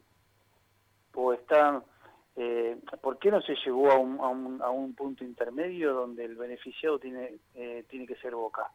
o 1.13 1.33
están 1.33 1.83
eh, 2.35 2.77
¿Por 3.01 3.17
qué 3.17 3.31
no 3.31 3.41
se 3.41 3.55
llegó 3.63 3.89
a 3.91 3.97
un, 3.97 4.19
a, 4.19 4.27
un, 4.27 4.61
a 4.61 4.69
un, 4.69 4.93
punto 4.93 5.23
intermedio 5.23 5.93
donde 5.93 6.25
el 6.25 6.35
beneficiado 6.35 6.99
tiene, 6.99 7.39
eh, 7.53 7.85
tiene 7.89 8.05
que 8.05 8.17
ser 8.17 8.35
Boca? 8.35 8.69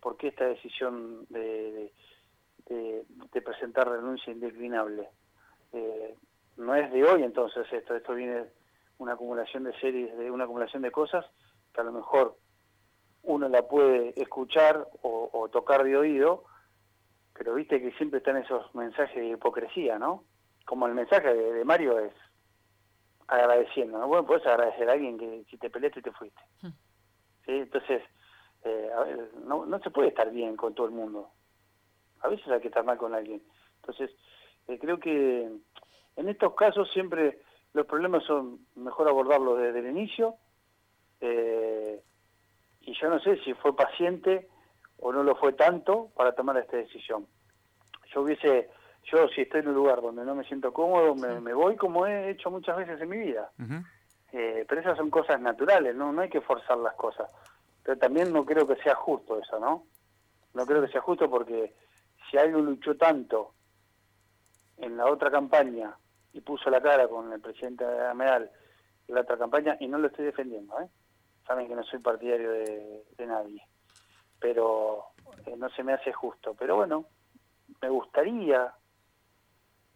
¿Por 0.00 0.18
qué 0.18 0.28
esta 0.28 0.44
decisión 0.44 1.24
de, 1.30 1.92
de, 2.66 3.42
presentar 3.42 3.88
renuncia 3.88 4.32
indeclinable? 4.32 5.08
No 6.56 6.74
es 6.74 6.90
de 6.92 7.04
hoy 7.04 7.22
entonces 7.22 7.66
esto, 7.72 7.94
esto 7.94 8.14
viene 8.14 8.44
una 8.98 9.14
acumulación 9.14 9.64
de 9.64 9.78
series, 9.80 10.16
de 10.16 10.30
una 10.30 10.44
acumulación 10.44 10.82
de 10.82 10.90
cosas 10.90 11.26
que 11.72 11.80
a 11.80 11.84
lo 11.84 11.92
mejor 11.92 12.36
uno 13.22 13.48
la 13.48 13.66
puede 13.66 14.20
escuchar 14.20 14.86
o, 15.02 15.48
tocar 15.50 15.84
de 15.84 15.96
oído, 15.96 16.44
pero 17.32 17.54
viste 17.54 17.80
que 17.80 17.92
siempre 17.92 18.18
están 18.18 18.36
esos 18.36 18.74
mensajes 18.74 19.16
de 19.16 19.28
hipocresía, 19.28 19.98
¿no? 19.98 20.24
Como 20.66 20.86
el 20.86 20.94
mensaje 20.94 21.32
de 21.34 21.64
Mario 21.64 21.98
es 21.98 22.12
agradeciendo, 23.26 23.98
¿no? 23.98 24.08
Bueno, 24.08 24.26
puedes 24.26 24.46
agradecer 24.46 24.88
a 24.88 24.92
alguien 24.92 25.18
que 25.18 25.44
si 25.50 25.56
te 25.56 25.70
peleaste 25.70 26.02
te 26.02 26.12
fuiste. 26.12 26.40
Hmm. 26.62 26.68
¿Sí? 27.46 27.52
Entonces, 27.52 28.02
eh, 28.64 28.90
no, 29.46 29.66
no 29.66 29.78
se 29.80 29.90
puede 29.90 30.08
estar 30.08 30.30
bien 30.30 30.56
con 30.56 30.74
todo 30.74 30.86
el 30.86 30.92
mundo. 30.92 31.30
A 32.20 32.28
veces 32.28 32.46
hay 32.48 32.60
que 32.60 32.68
estar 32.68 32.84
mal 32.84 32.98
con 32.98 33.14
alguien. 33.14 33.42
Entonces, 33.76 34.10
eh, 34.68 34.78
creo 34.78 34.98
que 34.98 35.50
en 36.16 36.28
estos 36.28 36.54
casos 36.54 36.90
siempre 36.92 37.40
los 37.72 37.86
problemas 37.86 38.24
son 38.24 38.60
mejor 38.76 39.08
abordarlos 39.08 39.58
desde 39.58 39.80
el 39.80 39.88
inicio. 39.88 40.36
Eh, 41.20 42.00
y 42.82 42.94
yo 43.00 43.08
no 43.08 43.18
sé 43.20 43.38
si 43.44 43.54
fue 43.54 43.74
paciente 43.74 44.48
o 44.98 45.12
no 45.12 45.22
lo 45.22 45.34
fue 45.36 45.52
tanto 45.54 46.10
para 46.14 46.32
tomar 46.32 46.56
esta 46.58 46.76
decisión. 46.76 47.26
Yo 48.12 48.22
hubiese 48.22 48.70
yo 49.10 49.28
si 49.28 49.42
estoy 49.42 49.60
en 49.60 49.68
un 49.68 49.74
lugar 49.74 50.00
donde 50.00 50.24
no 50.24 50.34
me 50.34 50.44
siento 50.44 50.72
cómodo, 50.72 51.14
me, 51.14 51.52
voy 51.52 51.76
como 51.76 52.06
he 52.06 52.30
hecho 52.30 52.50
muchas 52.50 52.76
veces 52.76 53.00
en 53.00 53.08
mi 53.08 53.18
vida. 53.18 53.50
Eh, 54.32 54.64
pero 54.66 54.80
esas 54.80 54.96
son 54.96 55.10
cosas 55.10 55.40
naturales, 55.40 55.94
¿no? 55.94 56.12
No 56.12 56.22
hay 56.22 56.30
que 56.30 56.40
forzar 56.40 56.78
las 56.78 56.94
cosas. 56.94 57.28
Pero 57.82 57.98
también 57.98 58.32
no 58.32 58.44
creo 58.44 58.66
que 58.66 58.76
sea 58.76 58.94
justo 58.94 59.38
eso, 59.38 59.60
¿no? 59.60 59.84
No 60.54 60.64
creo 60.64 60.80
que 60.80 60.88
sea 60.88 61.02
justo 61.02 61.28
porque 61.28 61.74
si 62.30 62.38
alguien 62.38 62.64
luchó 62.64 62.96
tanto 62.96 63.52
en 64.78 64.96
la 64.96 65.06
otra 65.06 65.30
campaña 65.30 65.94
y 66.34 66.42
puso 66.42 66.68
la 66.68 66.82
cara 66.82 67.08
con 67.08 67.32
el 67.32 67.40
presidente 67.40 67.84
Ameal 67.84 68.50
en 69.08 69.14
la 69.14 69.22
otra 69.22 69.38
campaña, 69.38 69.76
y 69.80 69.88
no 69.88 69.98
lo 69.98 70.08
estoy 70.08 70.26
defendiendo, 70.26 70.78
¿eh? 70.80 70.88
Saben 71.46 71.68
que 71.68 71.74
no 71.74 71.82
soy 71.84 72.00
partidario 72.00 72.52
de, 72.52 73.26
nadie. 73.26 73.62
Pero 74.38 75.06
eh, 75.46 75.54
no 75.56 75.68
se 75.70 75.82
me 75.82 75.92
hace 75.92 76.12
justo. 76.12 76.54
Pero 76.58 76.76
bueno, 76.76 77.06
me 77.80 77.88
gustaría 77.88 78.72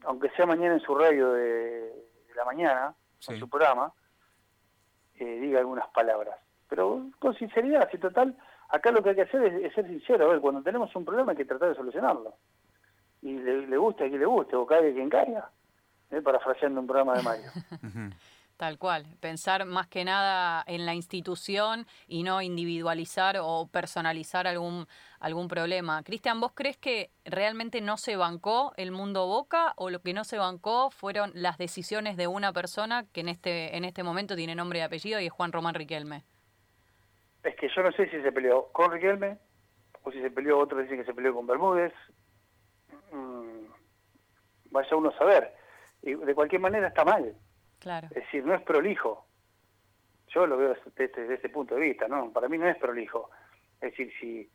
aunque 0.04 0.30
sea 0.30 0.47
mañana 0.47 0.75
en 0.75 0.80
su 0.80 0.95
radio 0.95 1.33
de, 1.33 1.92
la 2.37 2.45
mañana, 2.45 2.95
en 3.28 3.38
su 3.38 3.49
programa, 3.49 3.92
eh, 5.16 5.40
diga 5.40 5.59
algunas 5.59 5.88
palabras. 5.88 6.38
Pero 6.68 7.09
con 7.18 7.35
sinceridad, 7.35 7.83
así 7.83 7.99
total, 7.99 8.37
acá 8.68 8.92
lo 8.92 9.02
que 9.02 9.11
hay 9.11 9.16
que 9.16 9.23
hacer 9.23 9.42
es, 9.42 9.75
ser 9.75 9.87
sincero. 9.87 10.26
A 10.26 10.28
ver, 10.28 10.40
cuando 10.40 10.62
tenemos 10.62 10.95
un 10.95 11.04
problema 11.04 11.33
hay 11.33 11.38
que 11.38 11.45
tratar 11.45 11.71
de 11.71 11.75
solucionarlo. 11.75 12.35
Y 13.23 13.33
le, 13.38 13.76
guste 13.76 14.04
a 14.04 14.09
quien 14.09 14.21
le 14.21 14.26
guste, 14.26 14.54
o 14.54 14.66
caiga 14.66 14.95
quien 14.95 15.11
caiga, 15.11 15.50
eh, 16.11 16.21
parafraseando 16.23 16.81
un 16.81 16.87
programa 16.87 17.15
de 17.15 17.23
Mario. 17.23 17.50
Tal 18.59 18.77
cual, 18.77 19.07
pensar 19.21 19.67
más 19.67 19.87
que 19.87 20.05
nada 20.05 20.65
en 20.67 20.85
la 20.85 20.93
institución 20.93 21.87
y 22.09 22.25
no 22.25 22.43
individualizar 22.43 23.38
o 23.41 23.69
personalizar 23.71 24.49
algún, 24.49 24.88
algún 25.21 25.47
problema. 25.47 26.03
Cristian, 26.03 26.41
¿vos 26.41 26.50
crees 26.57 26.77
que 26.77 27.12
realmente 27.25 27.81
no 27.81 27.97
se 27.97 28.17
bancó 28.17 28.73
el 28.77 28.91
mundo 28.91 29.29
Boca 29.29 29.75
o 29.77 29.91
lo 29.91 30.00
que 30.00 30.12
no 30.12 30.25
se 30.25 30.38
bancó 30.38 30.91
fueron 30.91 31.31
las 31.35 31.57
decisiones 31.57 32.17
de 32.17 32.27
una 32.27 32.53
persona 32.53 33.05
que 33.12 33.21
en 33.21 33.29
este, 33.29 33.77
en 33.77 33.85
este 33.85 34.03
momento 34.03 34.35
tiene 34.35 34.57
nombre 34.57 34.81
y 34.81 34.83
apellido 34.83 35.21
y 35.21 35.27
es 35.27 35.33
Juan 35.33 35.53
Román 35.53 35.75
Riquelme? 35.75 36.25
Es 37.45 37.55
que 37.55 37.69
yo 37.69 37.83
no 37.85 37.93
sé 37.93 38.11
si 38.11 38.21
se 38.23 38.33
peleó 38.33 38.73
con 38.73 38.91
Riquelme 38.91 39.38
o 40.03 40.11
si 40.11 40.21
se 40.21 40.33
peleó, 40.33 40.59
otro 40.59 40.79
dice 40.79 40.97
que 40.97 41.05
se 41.05 41.15
peleó 41.15 41.33
con 41.33 41.47
Bermúdez. 41.47 41.93
Mm, 43.12 43.67
vaya 44.73 44.97
uno 44.97 45.11
a 45.11 45.17
saber. 45.17 45.58
Y 46.02 46.14
de 46.14 46.35
cualquier 46.35 46.61
manera 46.61 46.88
está 46.88 47.05
mal 47.05 47.35
es 47.87 48.11
decir, 48.11 48.45
no 48.45 48.55
es 48.55 48.62
prolijo. 48.62 49.26
Yo 50.28 50.47
lo 50.47 50.57
veo 50.57 50.76
desde, 50.97 51.35
ese 51.35 51.49
punto 51.49 51.75
de 51.75 51.83
vista, 51.83 52.09
¿no? 52.09 52.31
Para 52.33 52.49
mí 52.49 52.59
no 52.59 52.69
es 52.69 52.76
prolijo. 52.76 53.31
Es 53.81 53.93
decir, 53.93 54.12
si, 54.21 54.50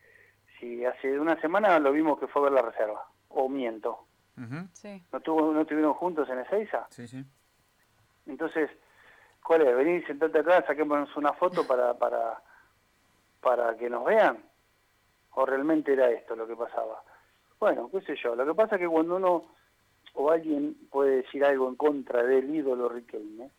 si 0.59 0.85
hace 0.85 1.19
una 1.19 1.39
semana 1.41 1.79
lo 1.79 1.91
vimos 1.91 2.19
que 2.19 2.27
fue 2.27 2.41
a 2.41 2.45
ver 2.45 2.53
la 2.53 2.61
reserva, 2.61 3.07
o 3.29 3.49
miento. 3.49 4.05
¿No, 4.35 5.19
tuvo, 5.21 5.53
¿No 5.53 5.61
estuvieron 5.61 5.93
juntos 5.93 6.29
en 6.29 6.39
Ezeiza? 6.39 6.87
Sí, 6.89 7.07
sí. 7.07 7.23
Entonces, 8.25 8.69
¿cuál 9.43 9.61
es? 9.61 9.75
Venir, 9.75 10.05
sentate 10.05 10.39
acá, 10.39 10.65
saquémonos 10.65 11.15
una 11.15 11.33
foto 11.33 11.65
para, 11.65 11.93
para, 11.93 12.41
para 13.41 13.75
que 13.77 13.89
nos 13.89 14.05
vean. 14.05 14.43
¿O 15.35 15.45
realmente 15.45 15.93
era 15.93 16.09
esto 16.11 16.35
lo 16.35 16.47
que 16.47 16.55
pasaba? 16.55 17.03
Bueno, 17.59 17.89
qué 17.91 18.01
sé 18.01 18.15
yo. 18.15 18.35
Lo 18.35 18.45
que 18.45 18.53
pasa 18.53 18.75
es 18.75 18.81
que 18.81 18.87
cuando 18.87 19.15
uno 19.15 19.55
o 20.13 20.31
alguien 20.31 20.75
puede 20.91 21.17
decir 21.17 21.43
algo 21.43 21.67
en 21.69 21.75
contra 21.75 22.23
del 22.23 22.53
ídolo 22.53 22.89
Riquelme. 22.89 23.49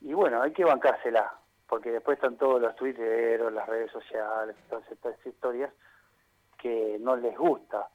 Y 0.00 0.12
bueno, 0.12 0.42
hay 0.42 0.52
que 0.52 0.64
bancársela, 0.64 1.34
porque 1.68 1.90
después 1.90 2.16
están 2.16 2.36
todos 2.36 2.60
los 2.60 2.74
tuiteros, 2.76 3.52
las 3.52 3.66
redes 3.68 3.90
sociales, 3.90 4.56
todas 4.68 4.90
estas 4.90 5.14
historias 5.26 5.72
que 6.58 6.98
no 7.00 7.16
les 7.16 7.36
gusta 7.36 7.88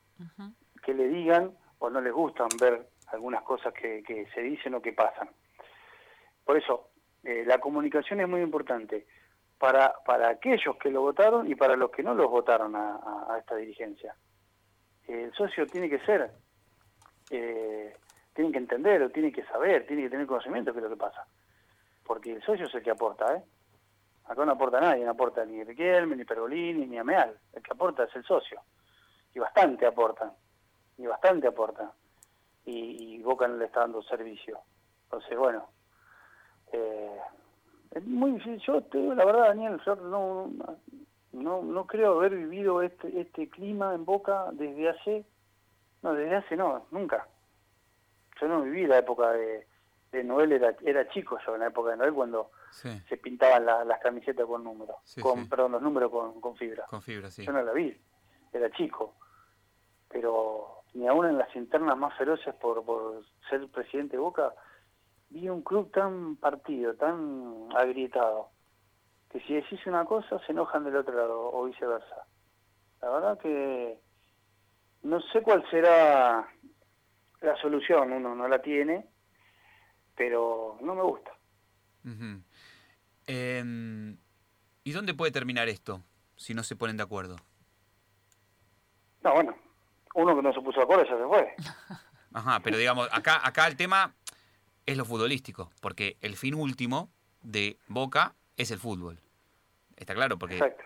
que 0.83 0.93
le 0.93 1.07
digan 1.07 1.51
o 1.79 1.89
no 1.89 2.01
les 2.01 2.13
gustan 2.13 2.47
ver 2.59 2.87
algunas 3.07 3.43
cosas 3.43 3.73
que, 3.73 4.03
que 4.03 4.25
se 4.33 4.41
dicen 4.41 4.75
o 4.75 4.81
que 4.81 4.93
pasan. 4.93 5.29
Por 6.45 6.57
eso, 6.57 6.89
eh, 7.23 7.43
la 7.45 7.59
comunicación 7.59 8.21
es 8.21 8.27
muy 8.27 8.41
importante 8.41 9.05
para, 9.57 9.93
para 10.05 10.29
aquellos 10.29 10.75
que 10.77 10.89
lo 10.89 11.01
votaron 11.01 11.49
y 11.49 11.55
para 11.55 11.75
los 11.75 11.91
que 11.91 12.03
no 12.03 12.13
los 12.15 12.29
votaron 12.29 12.75
a, 12.75 12.99
a 13.29 13.37
esta 13.37 13.55
dirigencia. 13.55 14.15
El 15.07 15.33
socio 15.33 15.67
tiene 15.67 15.89
que 15.89 15.99
ser 15.99 16.31
tienen 17.31 18.51
que 18.51 18.57
entender 18.57 19.01
o 19.03 19.09
tienen 19.09 19.31
que 19.31 19.43
saber, 19.45 19.85
tienen 19.85 20.05
que 20.05 20.11
tener 20.11 20.27
conocimiento 20.27 20.71
de 20.71 20.73
qué 20.73 20.79
es 20.79 20.89
lo 20.89 20.95
que 20.95 21.01
pasa. 21.01 21.25
Porque 22.05 22.33
el 22.33 22.41
socio 22.43 22.65
es 22.65 22.75
el 22.75 22.83
que 22.83 22.91
aporta, 22.91 23.35
¿eh? 23.35 23.43
Acá 24.25 24.45
no 24.45 24.53
aporta 24.53 24.79
nadie, 24.79 25.03
no 25.03 25.11
aporta 25.11 25.43
ni 25.45 25.63
Riquelme, 25.63 26.15
ni 26.15 26.23
Pergolini, 26.23 26.85
ni 26.85 26.97
Ameal. 26.97 27.37
El 27.53 27.61
que 27.61 27.73
aporta 27.73 28.03
es 28.03 28.15
el 28.15 28.23
socio. 28.23 28.61
Y 29.33 29.39
bastante 29.39 29.85
aportan. 29.85 30.31
Y 30.97 31.05
bastante 31.05 31.47
aportan. 31.47 31.91
Y, 32.65 33.21
Boca 33.23 33.47
no 33.47 33.57
le 33.57 33.65
está 33.65 33.81
dando 33.81 34.01
servicio. 34.03 34.59
Entonces, 35.03 35.37
bueno. 35.37 35.69
Eh, 36.71 37.19
es 37.91 38.05
muy 38.05 38.31
difícil. 38.31 38.59
Yo 38.59 38.81
la 39.15 39.25
verdad, 39.25 39.47
Daniel, 39.49 39.81
yo 39.85 39.95
no, 39.95 40.49
no, 41.33 41.61
no 41.61 41.87
creo 41.87 42.19
haber 42.19 42.35
vivido 42.35 42.81
este, 42.81 43.19
este 43.19 43.49
clima 43.49 43.93
en 43.93 44.05
Boca 44.05 44.47
desde 44.53 44.89
hace, 44.89 45.25
no, 46.01 46.13
desde 46.13 46.35
hace 46.35 46.55
no, 46.55 46.87
nunca. 46.91 47.27
Yo 48.39 48.47
no 48.47 48.61
viví 48.61 48.87
la 48.87 48.97
época 48.97 49.31
de, 49.31 49.67
de 50.11 50.23
Noel, 50.23 50.53
era, 50.53 50.75
era 50.81 51.07
chico 51.09 51.37
yo 51.45 51.53
en 51.55 51.61
la 51.61 51.67
época 51.67 51.91
de 51.91 51.97
Noel 51.97 52.13
cuando 52.13 52.51
se 52.71 53.17
pintaban 53.17 53.65
las 53.65 53.99
camisetas 54.01 54.45
con 54.45 54.63
números, 54.63 54.95
con, 55.21 55.47
perdón, 55.47 55.73
los 55.73 55.81
números 55.81 56.09
con, 56.09 56.39
con 56.39 56.55
fibra. 56.55 56.85
Con 56.85 57.01
fibra, 57.01 57.29
sí. 57.29 57.43
Yo 57.45 57.51
no 57.51 57.61
la 57.61 57.73
vi, 57.73 57.95
era 58.53 58.69
chico. 58.71 59.15
Pero 60.09 60.83
ni 60.93 61.07
aún 61.07 61.25
en 61.25 61.37
las 61.37 61.55
internas 61.55 61.97
más 61.97 62.17
feroces 62.17 62.53
por, 62.55 62.83
por 62.83 63.23
ser 63.49 63.67
presidente 63.69 64.17
de 64.17 64.21
Boca, 64.21 64.53
vi 65.29 65.47
un 65.49 65.61
club 65.61 65.91
tan 65.91 66.35
partido, 66.37 66.95
tan 66.95 67.69
agrietado 67.75 68.49
que 69.29 69.39
si 69.41 69.53
decís 69.53 69.85
una 69.87 70.03
cosa 70.03 70.39
se 70.45 70.51
enojan 70.51 70.83
del 70.83 70.97
otro 70.97 71.15
lado 71.15 71.51
o 71.53 71.63
viceversa. 71.65 72.25
La 73.01 73.09
verdad 73.09 73.39
que 73.39 73.97
no 75.03 75.21
sé 75.21 75.41
cuál 75.41 75.63
será 75.69 76.47
la 77.41 77.55
solución, 77.61 78.11
uno 78.11 78.35
no 78.35 78.47
la 78.47 78.61
tiene, 78.61 79.05
pero 80.15 80.77
no 80.81 80.95
me 80.95 81.01
gusta. 81.01 81.31
Em, 83.27 84.17
¿Y 84.83 84.91
dónde 84.91 85.13
puede 85.13 85.31
terminar 85.31 85.69
esto 85.69 86.03
si 86.35 86.53
no 86.53 86.63
se 86.63 86.75
ponen 86.75 86.97
de 86.97 87.03
acuerdo? 87.03 87.37
No, 89.23 89.33
bueno, 89.33 89.55
uno 90.15 90.35
que 90.35 90.41
no 90.41 90.53
se 90.53 90.61
puso 90.61 90.79
de 90.79 90.83
acuerdo 90.83 91.05
ya 91.05 91.17
se 91.17 91.27
fue. 91.27 91.55
Ajá, 92.33 92.59
pero 92.61 92.77
digamos, 92.77 93.09
acá, 93.11 93.41
acá 93.43 93.67
el 93.67 93.75
tema 93.75 94.15
es 94.85 94.97
lo 94.97 95.05
futbolístico, 95.05 95.71
porque 95.81 96.17
el 96.21 96.35
fin 96.35 96.55
último 96.55 97.11
de 97.41 97.77
Boca 97.87 98.35
es 98.57 98.71
el 98.71 98.79
fútbol. 98.79 99.19
Está 99.95 100.13
claro, 100.15 100.37
porque... 100.37 100.55
Exacto. 100.55 100.83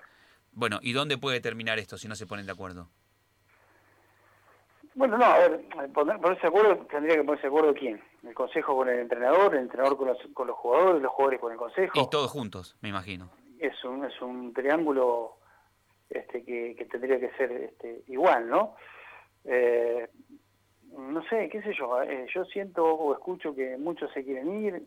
Bueno, 0.52 0.80
¿y 0.82 0.94
dónde 0.94 1.18
puede 1.18 1.42
terminar 1.42 1.80
esto 1.80 1.98
si 1.98 2.08
no 2.08 2.16
se 2.16 2.26
ponen 2.26 2.46
de 2.46 2.54
acuerdo? 2.54 2.90
Bueno, 4.96 5.18
no, 5.18 5.26
a 5.26 5.40
ver, 5.40 5.62
ponerse 5.94 6.42
de 6.42 6.48
acuerdo, 6.48 6.78
tendría 6.90 7.16
que 7.16 7.24
ponerse 7.24 7.44
de 7.44 7.48
acuerdo 7.50 7.74
quién. 7.74 8.02
El 8.24 8.34
consejo 8.34 8.78
con 8.78 8.88
el 8.88 9.00
entrenador, 9.00 9.54
el 9.54 9.64
entrenador 9.64 9.98
con 9.98 10.08
los, 10.08 10.18
con 10.34 10.48
los 10.48 10.56
jugadores, 10.56 11.02
los 11.02 11.12
jugadores 11.12 11.40
con 11.42 11.52
el 11.52 11.58
consejo. 11.58 12.00
Y 12.00 12.10
todos 12.10 12.32
juntos, 12.32 12.78
me 12.82 12.90
imagino. 12.90 13.30
Es 13.60 13.84
un, 13.84 14.06
es 14.06 14.22
un 14.22 14.54
triángulo 14.54 15.36
este, 16.10 16.44
que, 16.44 16.88
tendría 16.90 17.20
que 17.20 17.30
ser 17.32 17.52
este, 17.52 18.04
igual, 18.08 18.50
¿no? 18.50 18.76
Eh, 19.44 20.08
no 20.98 21.22
sé, 21.28 21.50
qué 21.50 21.62
sé 21.62 21.74
yo, 21.78 22.02
eh, 22.02 22.26
yo 22.34 22.46
siento 22.46 22.86
o 22.86 23.14
escucho 23.14 23.54
que 23.54 23.78
muchos 23.78 24.12
se 24.14 24.24
quieren 24.24 24.64
ir, 24.64 24.84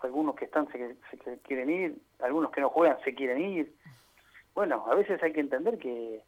algunos 0.00 0.36
que 0.36 0.44
están 0.44 0.68
se, 0.70 0.96
quieren 1.42 1.70
ir, 1.70 1.98
algunos 2.20 2.52
que 2.52 2.60
no 2.60 2.70
juegan 2.70 2.98
se 3.02 3.14
quieren 3.14 3.40
ir. 3.40 3.74
Bueno, 4.54 4.84
a 4.88 4.94
veces 4.94 5.20
hay 5.22 5.32
que 5.32 5.40
entender 5.40 5.78
que, 5.78 6.22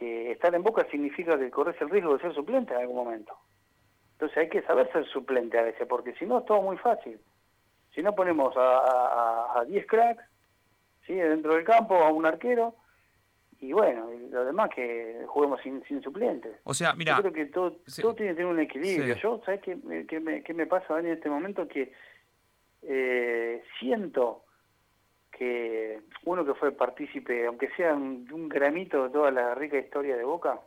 que 0.00 0.32
estar 0.32 0.52
en 0.54 0.62
Boca 0.64 0.86
significa 0.90 1.38
que 1.38 1.50
corres 1.50 1.80
el 1.80 1.90
riesgo 1.90 2.14
de 2.14 2.22
ser 2.22 2.34
suplente 2.34 2.74
en 2.74 2.80
algún 2.80 2.96
momento. 2.96 3.36
Entonces 4.12 4.38
hay 4.38 4.48
que 4.48 4.62
saber 4.62 4.90
ser 4.92 5.06
suplente 5.06 5.58
a 5.58 5.62
veces, 5.62 5.86
porque 5.86 6.14
si 6.14 6.26
no 6.26 6.40
es 6.40 6.44
todo 6.46 6.62
muy 6.62 6.76
fácil. 6.78 7.20
Si 7.94 8.02
no 8.02 8.14
ponemos 8.14 8.54
a 8.56 9.64
10 9.66 9.86
cracks, 9.86 10.24
¿sí? 11.06 11.14
dentro 11.14 11.54
del 11.54 11.64
campo, 11.64 11.94
a 11.96 12.10
un 12.10 12.26
arquero, 12.26 12.74
y 13.60 13.72
bueno, 13.72 14.08
lo 14.30 14.44
demás 14.44 14.70
que 14.74 15.22
juguemos 15.26 15.60
sin, 15.60 15.84
sin 15.84 16.00
suplentes. 16.02 16.56
O 16.64 16.72
sea, 16.72 16.94
mira... 16.94 17.16
Yo 17.16 17.22
creo 17.22 17.32
que 17.32 17.46
todo, 17.46 17.76
todo 18.00 18.14
tiene 18.14 18.32
que 18.32 18.36
tener 18.36 18.50
un 18.50 18.60
equilibrio. 18.60 19.14
Yo, 19.16 19.42
¿sabes 19.44 19.60
qué, 19.60 19.78
qué, 20.08 20.18
me, 20.18 20.42
qué 20.42 20.54
me 20.54 20.66
pasa 20.66 20.98
en 20.98 21.08
este 21.08 21.28
momento? 21.28 21.68
Que 21.68 21.92
eh, 22.82 23.62
siento 23.78 24.44
que 25.40 26.02
uno 26.26 26.44
que 26.44 26.52
fue 26.52 26.70
partícipe, 26.72 27.46
aunque 27.46 27.70
sea 27.70 27.94
un, 27.94 28.28
un 28.30 28.46
gramito 28.46 29.04
de 29.04 29.08
toda 29.08 29.30
la 29.30 29.54
rica 29.54 29.78
historia 29.78 30.14
de 30.14 30.22
Boca, 30.22 30.60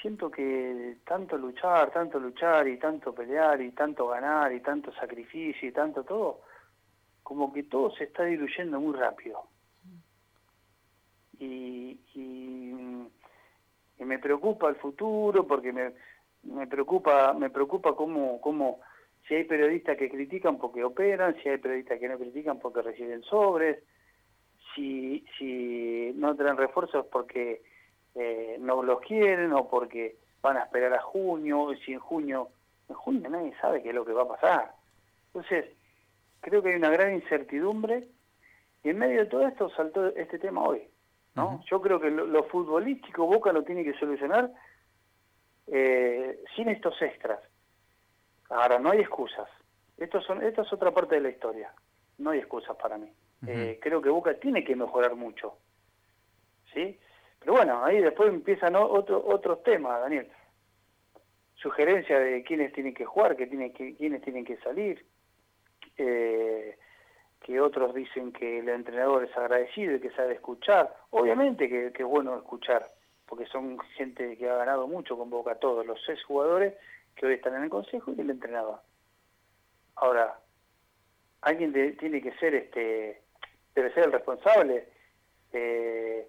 siento 0.00 0.30
que 0.30 0.96
tanto 1.04 1.36
luchar, 1.36 1.90
tanto 1.90 2.18
luchar 2.18 2.66
y 2.68 2.78
tanto 2.78 3.14
pelear 3.14 3.60
y 3.60 3.72
tanto 3.72 4.08
ganar 4.08 4.50
y 4.54 4.60
tanto 4.60 4.94
sacrificio 4.94 5.68
y 5.68 5.72
tanto 5.72 6.04
todo, 6.04 6.40
como 7.22 7.52
que 7.52 7.64
todo 7.64 7.94
se 7.94 8.04
está 8.04 8.24
diluyendo 8.24 8.80
muy 8.80 8.94
rápido. 8.98 9.42
Y, 11.38 12.00
y, 12.14 12.70
y 13.98 14.04
me 14.06 14.18
preocupa 14.20 14.70
el 14.70 14.76
futuro 14.76 15.46
porque 15.46 15.70
me, 15.70 15.92
me 16.44 16.66
preocupa 16.66 17.34
me 17.34 17.50
preocupa 17.50 17.94
cómo, 17.94 18.40
cómo 18.40 18.80
si 19.26 19.34
hay 19.34 19.44
periodistas 19.44 19.96
que 19.96 20.10
critican 20.10 20.58
porque 20.58 20.84
operan, 20.84 21.36
si 21.42 21.48
hay 21.48 21.58
periodistas 21.58 21.98
que 21.98 22.08
no 22.08 22.18
critican 22.18 22.58
porque 22.58 22.82
reciben 22.82 23.22
sobres, 23.22 23.78
si, 24.74 25.24
si 25.38 26.12
no 26.16 26.34
traen 26.34 26.56
refuerzos 26.56 27.06
porque 27.06 27.62
eh, 28.14 28.56
no 28.60 28.82
los 28.82 29.00
quieren 29.00 29.52
o 29.52 29.68
porque 29.68 30.16
van 30.40 30.56
a 30.56 30.64
esperar 30.64 30.92
a 30.94 31.02
junio, 31.02 31.68
si 31.84 31.92
en 31.92 32.00
junio, 32.00 32.48
en 32.88 32.94
junio 32.96 33.30
nadie 33.30 33.54
sabe 33.60 33.82
qué 33.82 33.90
es 33.90 33.94
lo 33.94 34.04
que 34.04 34.12
va 34.12 34.22
a 34.22 34.28
pasar. 34.28 34.72
Entonces, 35.28 35.66
creo 36.40 36.62
que 36.62 36.70
hay 36.70 36.76
una 36.76 36.90
gran 36.90 37.14
incertidumbre 37.14 38.08
y 38.82 38.90
en 38.90 38.98
medio 38.98 39.20
de 39.20 39.26
todo 39.26 39.46
esto 39.46 39.70
saltó 39.70 40.08
este 40.08 40.38
tema 40.38 40.64
hoy. 40.64 40.82
¿no? 41.34 41.62
Yo 41.70 41.80
creo 41.80 41.98
que 41.98 42.10
lo, 42.10 42.44
futbolístico 42.44 43.26
Boca 43.26 43.52
lo 43.52 43.62
tiene 43.62 43.84
que 43.84 43.94
solucionar 43.94 44.50
eh, 45.68 46.42
sin 46.54 46.68
estos 46.68 47.00
extras. 47.00 47.40
Ahora, 48.52 48.78
no 48.78 48.90
hay 48.90 49.00
excusas. 49.00 49.48
Esto, 49.96 50.20
son, 50.20 50.42
esto 50.42 50.62
es 50.62 50.72
otra 50.72 50.90
parte 50.90 51.14
de 51.14 51.22
la 51.22 51.30
historia. 51.30 51.72
No 52.18 52.30
hay 52.30 52.40
excusas 52.40 52.76
para 52.76 52.98
mí. 52.98 53.10
Eh, 53.46 53.78
creo 53.80 54.00
que 54.00 54.10
Boca 54.10 54.34
tiene 54.34 54.62
que 54.62 54.76
mejorar 54.76 55.16
mucho. 55.16 55.56
¿Sí? 56.72 56.98
Pero 57.40 57.54
bueno, 57.54 57.84
ahí 57.84 58.00
después 58.00 58.28
empiezan 58.28 58.76
otro, 58.76 59.24
otros 59.26 59.62
temas, 59.62 60.00
Daniel. 60.00 60.30
Sugerencia 61.54 62.18
de 62.18 62.42
quiénes 62.44 62.72
tienen 62.72 62.94
que 62.94 63.04
jugar, 63.04 63.36
que 63.36 63.46
tienen 63.46 63.72
que, 63.72 63.96
quiénes 63.96 64.22
tienen 64.22 64.44
que 64.44 64.58
salir. 64.58 65.04
Eh, 65.96 66.76
que 67.40 67.60
otros 67.60 67.94
dicen 67.94 68.32
que 68.32 68.60
el 68.60 68.68
entrenador 68.68 69.24
es 69.24 69.36
agradecido 69.36 69.96
y 69.96 70.00
que 70.00 70.10
sabe 70.10 70.34
escuchar. 70.34 70.94
Obviamente 71.10 71.68
que, 71.68 71.92
que 71.92 72.02
es 72.02 72.08
bueno 72.08 72.36
escuchar, 72.36 72.84
porque 73.26 73.46
son 73.46 73.78
gente 73.96 74.36
que 74.36 74.48
ha 74.48 74.56
ganado 74.56 74.86
mucho 74.86 75.16
con 75.16 75.30
Boca, 75.30 75.56
todos 75.56 75.84
los 75.84 76.00
seis 76.04 76.22
jugadores 76.24 76.74
que 77.14 77.26
hoy 77.26 77.34
están 77.34 77.54
en 77.54 77.64
el 77.64 77.70
consejo 77.70 78.12
y 78.16 78.20
el 78.20 78.30
entrenador. 78.30 78.80
Ahora, 79.96 80.38
alguien 81.42 81.72
tiene 81.98 82.22
que 82.22 82.32
ser, 82.38 82.54
este, 82.54 83.22
debe 83.74 83.92
ser 83.92 84.04
el 84.04 84.12
responsable, 84.12 84.88
eh, 85.52 86.28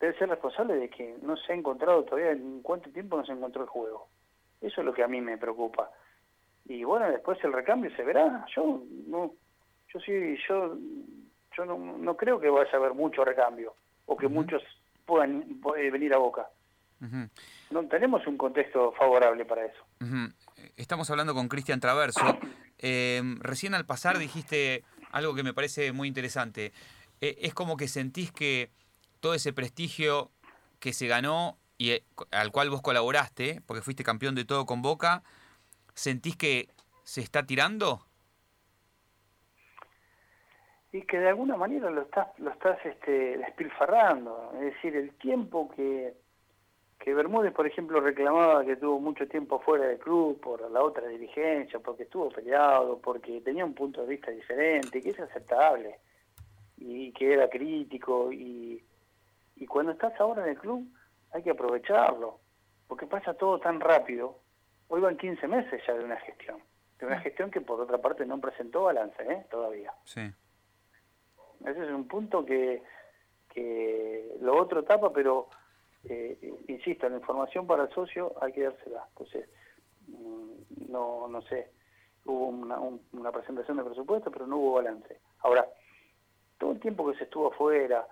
debe 0.00 0.18
ser 0.18 0.28
responsable 0.28 0.74
de 0.74 0.88
que 0.88 1.16
no 1.22 1.36
se 1.36 1.52
ha 1.52 1.56
encontrado 1.56 2.04
todavía 2.04 2.32
en 2.32 2.62
cuánto 2.62 2.90
tiempo 2.90 3.16
no 3.16 3.24
se 3.24 3.32
encontró 3.32 3.62
el 3.62 3.68
juego. 3.68 4.08
Eso 4.60 4.80
es 4.80 4.84
lo 4.84 4.94
que 4.94 5.02
a 5.02 5.08
mí 5.08 5.20
me 5.20 5.38
preocupa. 5.38 5.90
Y 6.64 6.82
bueno, 6.84 7.08
después 7.10 7.42
el 7.44 7.52
recambio 7.52 7.94
se 7.94 8.02
verá. 8.02 8.46
Yo 8.54 8.82
no, 9.06 9.34
yo 9.92 10.00
sí, 10.00 10.36
yo, 10.48 10.76
yo 11.56 11.64
no, 11.64 11.78
no 11.78 12.16
creo 12.16 12.40
que 12.40 12.48
vaya 12.48 12.70
a 12.72 12.76
haber 12.76 12.94
mucho 12.94 13.24
recambio 13.24 13.74
o 14.06 14.16
que 14.16 14.28
muchos 14.28 14.62
puedan 15.04 15.60
venir 15.62 16.14
a 16.14 16.18
Boca. 16.18 16.48
No 17.70 17.86
tenemos 17.86 18.26
un 18.26 18.36
contexto 18.36 18.92
favorable 18.92 19.44
para 19.44 19.66
eso. 19.66 19.84
Estamos 20.76 21.10
hablando 21.10 21.34
con 21.34 21.48
Cristian 21.48 21.80
Traverso. 21.80 22.38
Eh, 22.78 23.22
recién 23.38 23.72
al 23.72 23.86
pasar 23.86 24.18
dijiste 24.18 24.84
algo 25.10 25.34
que 25.34 25.42
me 25.42 25.54
parece 25.54 25.92
muy 25.92 26.08
interesante. 26.08 26.74
Eh, 27.22 27.38
es 27.40 27.54
como 27.54 27.78
que 27.78 27.88
sentís 27.88 28.30
que 28.32 28.70
todo 29.20 29.32
ese 29.32 29.54
prestigio 29.54 30.30
que 30.78 30.92
se 30.92 31.06
ganó 31.06 31.56
y 31.78 31.92
eh, 31.92 32.04
al 32.30 32.52
cual 32.52 32.70
vos 32.70 32.82
colaboraste, 32.82 33.62
porque 33.66 33.82
fuiste 33.82 34.04
campeón 34.04 34.34
de 34.34 34.44
todo 34.44 34.66
con 34.66 34.82
Boca, 34.82 35.22
¿sentís 35.94 36.36
que 36.36 36.68
se 37.04 37.20
está 37.20 37.46
tirando? 37.46 38.06
Y 40.92 41.02
que 41.02 41.18
de 41.18 41.28
alguna 41.28 41.56
manera 41.56 41.90
lo 41.90 42.02
estás, 42.02 42.28
lo 42.38 42.50
estás 42.50 42.78
este, 42.84 43.38
despilfarrando. 43.38 44.52
Es 44.54 44.74
decir, 44.74 44.96
el 44.96 45.10
tiempo 45.18 45.70
que, 45.74 46.14
que 46.98 47.14
Bermúdez, 47.14 47.52
por 47.52 47.66
ejemplo, 47.66 48.00
reclamaba 48.00 48.64
que 48.64 48.76
tuvo 48.76 48.98
mucho 48.98 49.28
tiempo 49.28 49.60
fuera 49.60 49.86
del 49.86 49.98
club 49.98 50.40
por 50.40 50.68
la 50.70 50.82
otra 50.82 51.06
dirigencia, 51.08 51.78
porque 51.78 52.04
estuvo 52.04 52.30
peleado, 52.30 52.98
porque 52.98 53.40
tenía 53.42 53.64
un 53.64 53.74
punto 53.74 54.02
de 54.02 54.08
vista 54.08 54.30
diferente, 54.30 55.00
que 55.00 55.10
es 55.10 55.20
aceptable, 55.20 55.98
y 56.78 57.12
que 57.12 57.34
era 57.34 57.48
crítico, 57.48 58.32
y, 58.32 58.82
y 59.56 59.66
cuando 59.66 59.92
estás 59.92 60.18
ahora 60.20 60.42
en 60.44 60.50
el 60.50 60.58
club 60.58 60.86
hay 61.32 61.42
que 61.42 61.50
aprovecharlo, 61.50 62.40
porque 62.88 63.06
pasa 63.06 63.34
todo 63.34 63.58
tan 63.58 63.80
rápido. 63.80 64.38
Hoy 64.88 65.00
van 65.00 65.16
15 65.16 65.48
meses 65.48 65.82
ya 65.86 65.94
de 65.94 66.04
una 66.04 66.16
gestión, 66.20 66.58
de 66.98 67.06
una 67.06 67.20
gestión 67.20 67.50
que 67.50 67.60
por 67.60 67.80
otra 67.80 67.98
parte 67.98 68.24
no 68.24 68.40
presentó 68.40 68.84
balance 68.84 69.22
¿eh? 69.22 69.44
todavía. 69.50 69.92
Sí. 70.04 70.22
Ese 71.64 71.84
es 71.84 71.90
un 71.90 72.06
punto 72.06 72.44
que, 72.44 72.82
que 73.52 74.36
lo 74.40 74.56
otro 74.56 74.84
tapa, 74.84 75.12
pero 75.12 75.48
eh, 76.08 76.54
insisto, 76.68 77.08
la 77.08 77.16
información 77.16 77.66
para 77.66 77.84
el 77.84 77.90
socio 77.90 78.34
hay 78.40 78.52
que 78.52 78.62
dársela. 78.62 79.04
Entonces, 79.10 79.48
mm, 80.08 80.90
no, 80.92 81.28
no 81.28 81.42
sé, 81.42 81.70
hubo 82.24 82.46
una, 82.48 82.78
una 83.12 83.32
presentación 83.32 83.76
de 83.76 83.84
presupuesto, 83.84 84.30
pero 84.30 84.46
no 84.46 84.56
hubo 84.58 84.74
balance. 84.74 85.20
Ahora, 85.40 85.66
todo 86.58 86.72
el 86.72 86.80
tiempo 86.80 87.10
que 87.10 87.18
se 87.18 87.24
estuvo 87.24 87.48
afuera, 87.48 88.06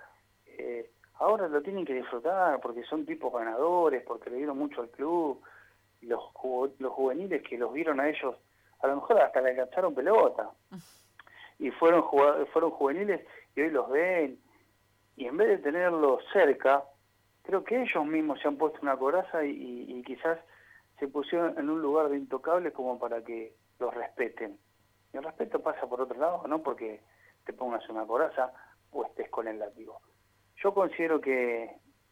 eh, 0.46 0.90
ahora 1.14 1.48
lo 1.48 1.62
tienen 1.62 1.84
que 1.84 1.94
disfrutar 1.94 2.60
porque 2.60 2.84
son 2.84 3.06
tipos 3.06 3.32
ganadores, 3.32 4.02
porque 4.02 4.30
le 4.30 4.36
dieron 4.36 4.58
mucho 4.58 4.80
al 4.80 4.90
club, 4.90 5.40
los, 6.02 6.20
los 6.78 6.92
juveniles 6.92 7.42
que 7.42 7.58
los 7.58 7.72
vieron 7.72 8.00
a 8.00 8.08
ellos, 8.08 8.36
a 8.80 8.86
lo 8.86 8.96
mejor 8.96 9.20
hasta 9.20 9.40
le 9.40 9.50
alcanzaron 9.50 9.94
pelota, 9.94 10.50
y 11.58 11.70
fueron, 11.70 12.04
fueron 12.52 12.70
juveniles 12.72 13.24
y 13.56 13.62
hoy 13.62 13.70
los 13.70 13.88
ven, 13.88 14.38
y 15.16 15.26
en 15.26 15.36
vez 15.36 15.48
de 15.48 15.58
tenerlos 15.58 16.22
cerca, 16.32 16.84
creo 17.44 17.62
que 17.62 17.80
ellos 17.82 18.06
mismos 18.06 18.40
se 18.40 18.48
han 18.48 18.56
puesto 18.56 18.80
una 18.82 18.96
coraza 18.96 19.44
y, 19.44 20.02
quizás 20.04 20.38
se 20.98 21.08
pusieron 21.08 21.58
en 21.58 21.70
un 21.70 21.80
lugar 21.80 22.08
de 22.08 22.16
intocable 22.16 22.72
como 22.72 22.98
para 22.98 23.22
que 23.22 23.54
los 23.78 23.94
respeten. 23.94 24.58
Y 25.12 25.16
el 25.16 25.24
respeto 25.24 25.60
pasa 25.60 25.86
por 25.86 26.00
otro 26.00 26.18
lado, 26.18 26.42
no 26.48 26.62
porque 26.62 27.00
te 27.44 27.52
pongas 27.52 27.88
una 27.88 28.06
coraza 28.06 28.52
o 28.90 29.04
estés 29.04 29.28
con 29.30 29.48
el 29.48 29.58
látigo. 29.58 30.00
Yo 30.56 30.72
considero 30.72 31.20
que, 31.20 31.70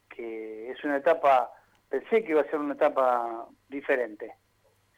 que 0.08 0.70
es 0.70 0.84
una 0.84 0.98
etapa, 0.98 1.50
pensé 1.88 2.22
que 2.22 2.32
iba 2.32 2.42
a 2.42 2.50
ser 2.50 2.58
una 2.58 2.74
etapa 2.74 3.46
diferente, 3.68 4.34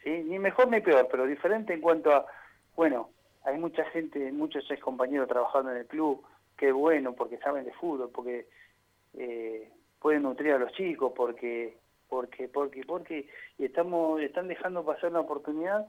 ¿sí? 0.03 0.11
ni 0.25 0.38
mejor 0.38 0.68
ni 0.68 0.81
peor, 0.81 1.09
pero 1.11 1.27
diferente 1.27 1.73
en 1.73 1.81
cuanto 1.81 2.12
a, 2.12 2.27
bueno, 2.75 3.11
hay 3.44 3.59
mucha 3.59 3.85
gente, 3.87 4.33
muchos 4.33 4.68
ex 4.70 4.83
compañeros 4.83 5.29
trabajando 5.29 5.70
en 5.70 5.79
el 5.79 5.87
club, 5.87 6.25
qué 6.57 6.73
bueno, 6.73 7.12
porque 7.12 7.38
saben 7.38 7.64
de 7.64 7.73
fútbol, 7.73 8.11
porque 8.11 8.49
eh, 9.12 9.70
pueden 10.05 10.25
nutrir 10.25 10.53
a 10.53 10.59
los 10.59 10.71
chicos, 10.75 11.14
porque 11.17 11.79
porque 12.11 12.47
porque 12.47 12.85
porque 12.85 13.27
y 13.57 13.64
estamos 13.64 14.21
están 14.21 14.49
dejando 14.49 14.85
pasar 14.85 15.09
una 15.09 15.21
oportunidad 15.21 15.87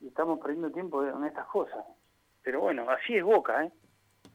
y 0.00 0.06
estamos 0.06 0.38
perdiendo 0.38 0.70
tiempo 0.70 1.04
en 1.04 1.24
estas 1.24 1.48
cosas. 1.48 1.84
Pero 2.44 2.60
bueno 2.60 2.88
así 2.88 3.16
es 3.16 3.24
Boca 3.24 3.64
eh 3.64 3.72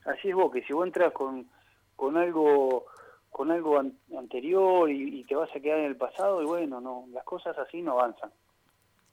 así 0.03 0.31
es 0.31 0.35
Boca. 0.35 0.59
Y 0.59 0.63
si 0.63 0.73
vos 0.73 0.85
entras 0.85 1.13
con 1.13 1.49
con 1.95 2.17
algo 2.17 2.87
con 3.29 3.51
algo 3.51 3.79
anterior 4.17 4.89
y, 4.91 5.23
te 5.23 5.33
vas 5.33 5.49
a 5.55 5.61
quedar 5.61 5.79
en 5.79 5.85
el 5.85 5.95
pasado 5.95 6.41
y 6.41 6.45
bueno 6.45 6.81
no 6.81 7.05
las 7.13 7.23
cosas 7.23 7.57
así 7.57 7.81
no 7.81 7.93
avanzan. 7.93 8.33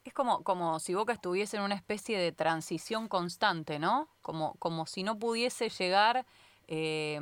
Es 0.04 0.12
como, 0.12 0.42
como 0.42 0.80
si 0.80 0.94
Boca 0.94 1.12
estuviese 1.12 1.58
en 1.58 1.62
una 1.62 1.76
especie 1.76 2.18
de 2.18 2.32
transición 2.32 3.06
constante, 3.06 3.78
¿no? 3.78 4.08
Como, 4.22 4.54
como 4.58 4.86
si 4.86 5.04
no 5.04 5.16
pudiese 5.16 5.68
llegar 5.68 6.26
eh, 6.66 7.20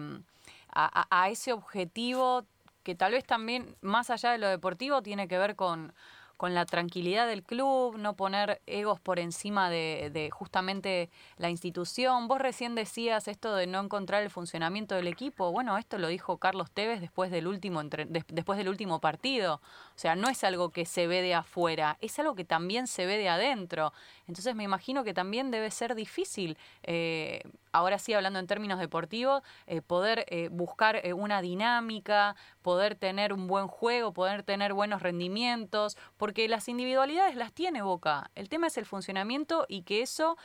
a, 0.72 1.06
a, 1.10 1.28
ese 1.28 1.52
objetivo 1.52 2.46
que 2.86 2.94
tal 2.94 3.10
vez 3.10 3.24
también, 3.24 3.74
más 3.80 4.10
allá 4.10 4.30
de 4.30 4.38
lo 4.38 4.46
deportivo, 4.46 5.02
tiene 5.02 5.26
que 5.26 5.38
ver 5.38 5.56
con, 5.56 5.92
con 6.36 6.54
la 6.54 6.66
tranquilidad 6.66 7.26
del 7.26 7.42
club, 7.42 7.96
no 7.98 8.14
poner 8.14 8.62
egos 8.66 9.00
por 9.00 9.18
encima 9.18 9.70
de, 9.70 10.30
justamente 10.32 11.10
la 11.36 11.50
institución. 11.50 12.28
Vos 12.28 12.40
recién 12.40 12.76
decías 12.76 13.26
esto 13.26 13.56
de 13.56 13.66
no 13.66 13.80
encontrar 13.80 14.22
el 14.22 14.30
funcionamiento 14.30 14.94
del 14.94 15.08
equipo. 15.08 15.50
Bueno, 15.50 15.78
esto 15.78 15.98
lo 15.98 16.06
dijo 16.06 16.36
Carlos 16.36 16.70
Tevez 16.70 17.00
después 17.00 17.32
del 17.32 17.48
último 17.48 17.82
después 17.82 18.56
del 18.56 18.68
último 18.68 19.00
partido. 19.00 19.54
O 19.54 19.98
sea, 19.98 20.14
no 20.14 20.28
es 20.28 20.44
algo 20.44 20.70
que 20.70 20.84
se 20.84 21.08
ve 21.08 21.22
de 21.22 21.34
afuera, 21.34 21.96
es 22.00 22.16
algo 22.20 22.36
que 22.36 22.44
también 22.44 22.86
se 22.86 23.04
ve 23.04 23.18
de 23.18 23.28
adentro. 23.28 23.92
Entonces 24.28 24.54
me 24.54 24.62
imagino 24.62 25.02
que 25.02 25.12
también 25.12 25.50
debe 25.50 25.72
ser 25.72 25.96
difícil, 25.96 26.56
eh, 26.84 27.42
ahora 27.76 27.98
sí 27.98 28.12
hablando 28.14 28.38
en 28.38 28.46
términos 28.46 28.78
deportivos, 28.78 29.42
eh, 29.66 29.82
poder 29.82 30.24
eh, 30.28 30.48
buscar 30.50 31.02
una 31.14 31.42
dinámica, 31.42 32.34
poder 32.62 32.94
tener 32.94 33.32
un 33.32 33.46
buen 33.46 33.66
juego, 33.66 34.12
poder 34.12 34.42
tener 34.42 34.72
buenos 34.72 35.02
rendimientos, 35.02 35.96
porque 36.16 36.48
las 36.48 36.68
individualidades 36.68 37.36
las 37.36 37.52
tiene 37.52 37.82
Boca. 37.82 38.30
El 38.34 38.48
tema 38.48 38.66
es 38.66 38.78
el 38.78 38.86
funcionamiento 38.86 39.66
y 39.68 39.82
que 39.82 40.02
eso 40.02 40.36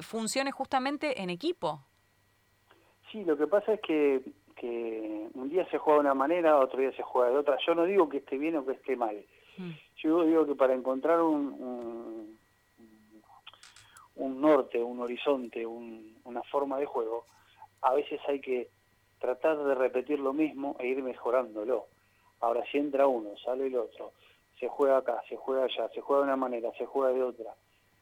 funcione 0.00 0.50
justamente 0.50 1.22
en 1.22 1.30
equipo. 1.30 1.80
Sí, 3.10 3.24
lo 3.24 3.36
que 3.36 3.46
pasa 3.46 3.74
es 3.74 3.80
que, 3.80 4.22
que 4.56 5.28
un 5.34 5.48
día 5.48 5.68
se 5.70 5.78
juega 5.78 6.00
de 6.00 6.06
una 6.06 6.14
manera, 6.14 6.58
otro 6.58 6.80
día 6.80 6.92
se 6.92 7.02
juega 7.02 7.30
de 7.30 7.38
otra. 7.38 7.56
Yo 7.66 7.74
no 7.74 7.84
digo 7.84 8.08
que 8.08 8.18
esté 8.18 8.36
bien 8.36 8.56
o 8.56 8.66
que 8.66 8.72
esté 8.72 8.96
mal. 8.96 9.16
Mm. 9.58 9.70
Yo 9.96 10.24
digo 10.24 10.46
que 10.46 10.54
para 10.54 10.74
encontrar 10.74 11.20
un 11.22 11.54
un 11.58 12.38
norte, 14.16 14.82
un 14.82 15.00
horizonte, 15.00 15.66
una 15.66 16.42
forma 16.44 16.78
de 16.78 16.86
juego, 16.86 17.26
a 17.82 17.94
veces 17.94 18.20
hay 18.26 18.40
que 18.40 18.68
tratar 19.18 19.58
de 19.58 19.74
repetir 19.74 20.18
lo 20.18 20.32
mismo 20.32 20.76
e 20.78 20.88
ir 20.88 21.02
mejorándolo. 21.02 21.86
Ahora, 22.40 22.64
si 22.70 22.78
entra 22.78 23.06
uno, 23.06 23.36
sale 23.38 23.66
el 23.66 23.76
otro, 23.76 24.12
se 24.58 24.68
juega 24.68 24.98
acá, 24.98 25.22
se 25.28 25.36
juega 25.36 25.64
allá, 25.64 25.88
se 25.90 26.00
juega 26.00 26.22
de 26.22 26.28
una 26.28 26.36
manera, 26.36 26.70
se 26.78 26.86
juega 26.86 27.12
de 27.12 27.22
otra. 27.22 27.54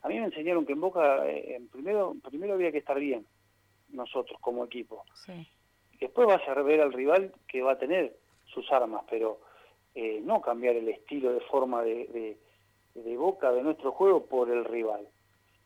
A 0.03 0.09
mí 0.09 0.19
me 0.19 0.27
enseñaron 0.27 0.67
que 0.67 0.73
en 0.73 0.81
Boca, 0.81 1.27
eh, 1.27 1.61
primero, 1.73 2.15
primero 2.23 2.55
había 2.55 2.73
que 2.73 2.79
estar 2.79 2.99
bien, 2.99 3.27
nosotros 3.91 4.39
como 4.41 4.65
equipo. 4.65 5.05
Después 6.01 6.27
vas 6.27 6.47
a 6.49 6.63
ver 6.63 6.81
al 6.81 6.93
rival 6.93 7.33
que 7.49 7.63
va 7.63 7.73
a 7.73 7.79
tener 7.79 8.17
sus 8.47 8.71
armas, 8.71 9.05
pero 9.09 9.41
eh, 9.95 10.21
no 10.23 10.41
cambiar 10.41 10.77
el 10.77 10.89
estilo 10.89 11.33
de 11.33 11.41
forma 11.41 11.83
de, 11.83 12.37
de 12.95 13.17
Boca, 13.17 13.53
de 13.53 13.63
nuestro 13.63 13.93
juego, 13.93 14.27
por 14.27 14.51
el 14.51 14.65
rival. 14.65 15.09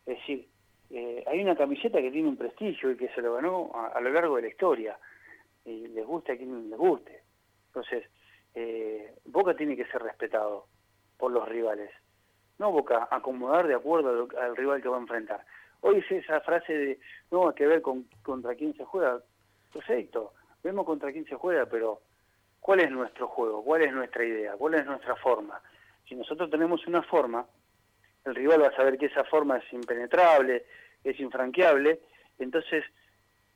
Es 0.08 0.16
decir, 0.20 0.48
eh, 0.88 1.22
hay 1.26 1.42
una 1.42 1.54
camiseta 1.54 2.00
que 2.00 2.10
tiene 2.10 2.30
un 2.30 2.38
prestigio 2.38 2.90
y 2.90 2.96
que 2.96 3.10
se 3.10 3.20
lo 3.20 3.34
ganó 3.34 3.70
a, 3.74 4.00
lo 4.00 4.10
largo 4.10 4.36
de 4.36 4.42
la 4.42 4.48
historia. 4.48 4.98
Y 5.66 5.86
les 5.88 6.06
guste 6.06 6.32
a 6.32 6.36
quien 6.38 6.70
les 6.70 6.78
guste. 6.78 7.20
Entonces, 7.66 8.04
eh, 8.54 9.14
Boca 9.26 9.54
tiene 9.54 9.76
que 9.76 9.84
ser 9.84 10.02
respetado 10.02 10.64
por 11.18 11.30
los 11.30 11.46
rivales. 11.46 11.90
No 12.58 12.72
Boca 12.72 13.06
acomodar 13.10 13.66
de 13.66 13.74
acuerdo 13.74 14.28
al, 14.40 14.56
rival 14.56 14.80
que 14.80 14.88
va 14.88 14.96
a 14.96 15.00
enfrentar. 15.00 15.44
Hoy 15.82 15.98
es 15.98 16.10
esa 16.10 16.40
frase 16.40 16.72
de, 16.72 17.00
no, 17.30 17.48
hay 17.48 17.54
que 17.54 17.66
ver 17.66 17.82
con, 17.82 18.04
contra 18.22 18.54
quién 18.54 18.74
se 18.74 18.84
juega. 18.86 19.20
Perfecto, 19.70 20.32
vemos 20.64 20.86
contra 20.86 21.12
quién 21.12 21.26
se 21.26 21.34
juega, 21.34 21.66
pero 21.66 22.00
¿cuál 22.60 22.80
es 22.80 22.90
nuestro 22.90 23.28
juego? 23.28 23.62
¿Cuál 23.62 23.82
es 23.82 23.92
nuestra 23.92 24.24
idea? 24.24 24.54
¿Cuál 24.56 24.74
es 24.74 24.86
nuestra 24.86 25.14
forma? 25.16 25.60
Si 26.08 26.14
nosotros 26.14 26.48
tenemos 26.48 26.86
una 26.86 27.02
forma, 27.02 27.46
el 28.24 28.34
rival 28.34 28.62
va 28.62 28.68
a 28.68 28.76
saber 28.76 28.98
que 28.98 29.06
esa 29.06 29.24
forma 29.24 29.58
es 29.58 29.72
impenetrable, 29.72 30.66
es 31.04 31.18
infranqueable, 31.20 32.00
entonces 32.38 32.84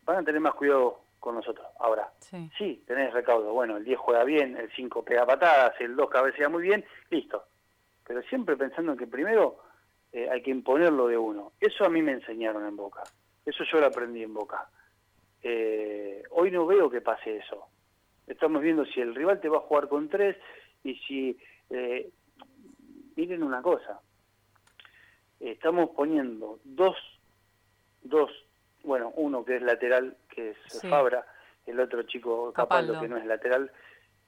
van 0.05 0.19
a 0.19 0.25
tener 0.25 0.41
más 0.41 0.55
cuidado 0.55 1.01
con 1.19 1.35
nosotros. 1.37 1.67
Ahora, 1.79 2.11
sí, 2.59 2.83
tenés 2.87 3.13
recaudo, 3.13 3.53
bueno, 3.53 3.77
el 3.77 3.85
10 3.85 3.99
juega 3.99 4.25
bien, 4.25 4.57
el 4.57 4.71
5 4.73 5.05
pega 5.05 5.25
patadas, 5.25 5.75
el 5.81 5.95
2 5.95 6.11
cabecea 6.11 6.49
muy 6.49 6.63
bien, 6.63 6.85
listo. 7.11 7.45
Pero 8.05 8.23
siempre 8.23 8.57
pensando 8.57 8.93
en 8.93 8.99
que 8.99 9.07
primero 9.07 9.59
eh, 10.13 10.29
hay 10.31 10.43
que 10.43 10.51
imponerlo 10.51 11.07
de 11.07 11.17
uno. 11.17 11.53
Eso 11.61 11.85
a 11.85 11.89
mí 11.89 12.03
me 12.03 12.13
enseñaron 12.13 12.67
en 12.67 12.77
Boca, 12.77 13.03
eso 13.47 13.65
yo 13.71 13.79
lo 13.79 13.87
aprendí 13.87 14.23
en 14.23 14.35
Boca. 14.35 14.69
Eh, 15.43 16.23
hoy 16.31 16.51
no 16.51 16.67
veo 16.67 16.91
que 16.91 17.01
pase 17.01 17.37
eso. 17.37 17.67
Estamos 18.27 18.63
viendo 18.63 18.85
si 18.87 19.01
el 19.01 19.15
rival 19.15 19.41
te 19.41 19.49
va 19.49 19.59
a 19.59 19.63
jugar 19.63 19.89
con 19.89 20.09
tres 20.09 20.37
y 20.83 20.95
si... 20.97 21.39
Eh, 21.71 22.11
miren 23.17 23.43
una 23.43 23.61
cosa, 23.63 24.01
estamos 25.51 25.91
poniendo 25.91 26.61
dos, 26.65 26.97
dos, 28.03 28.31
bueno, 28.85 29.13
uno 29.17 29.45
que 29.45 29.57
es 29.57 29.63
lateral, 29.63 30.17
que 30.29 30.51
es 30.51 30.83
Fabra, 30.89 31.27
el 31.67 31.81
otro 31.81 32.03
chico 32.05 32.53
Capaldo, 32.53 33.01
que 33.01 33.09
no 33.09 33.17
es 33.17 33.27
lateral, 33.27 33.71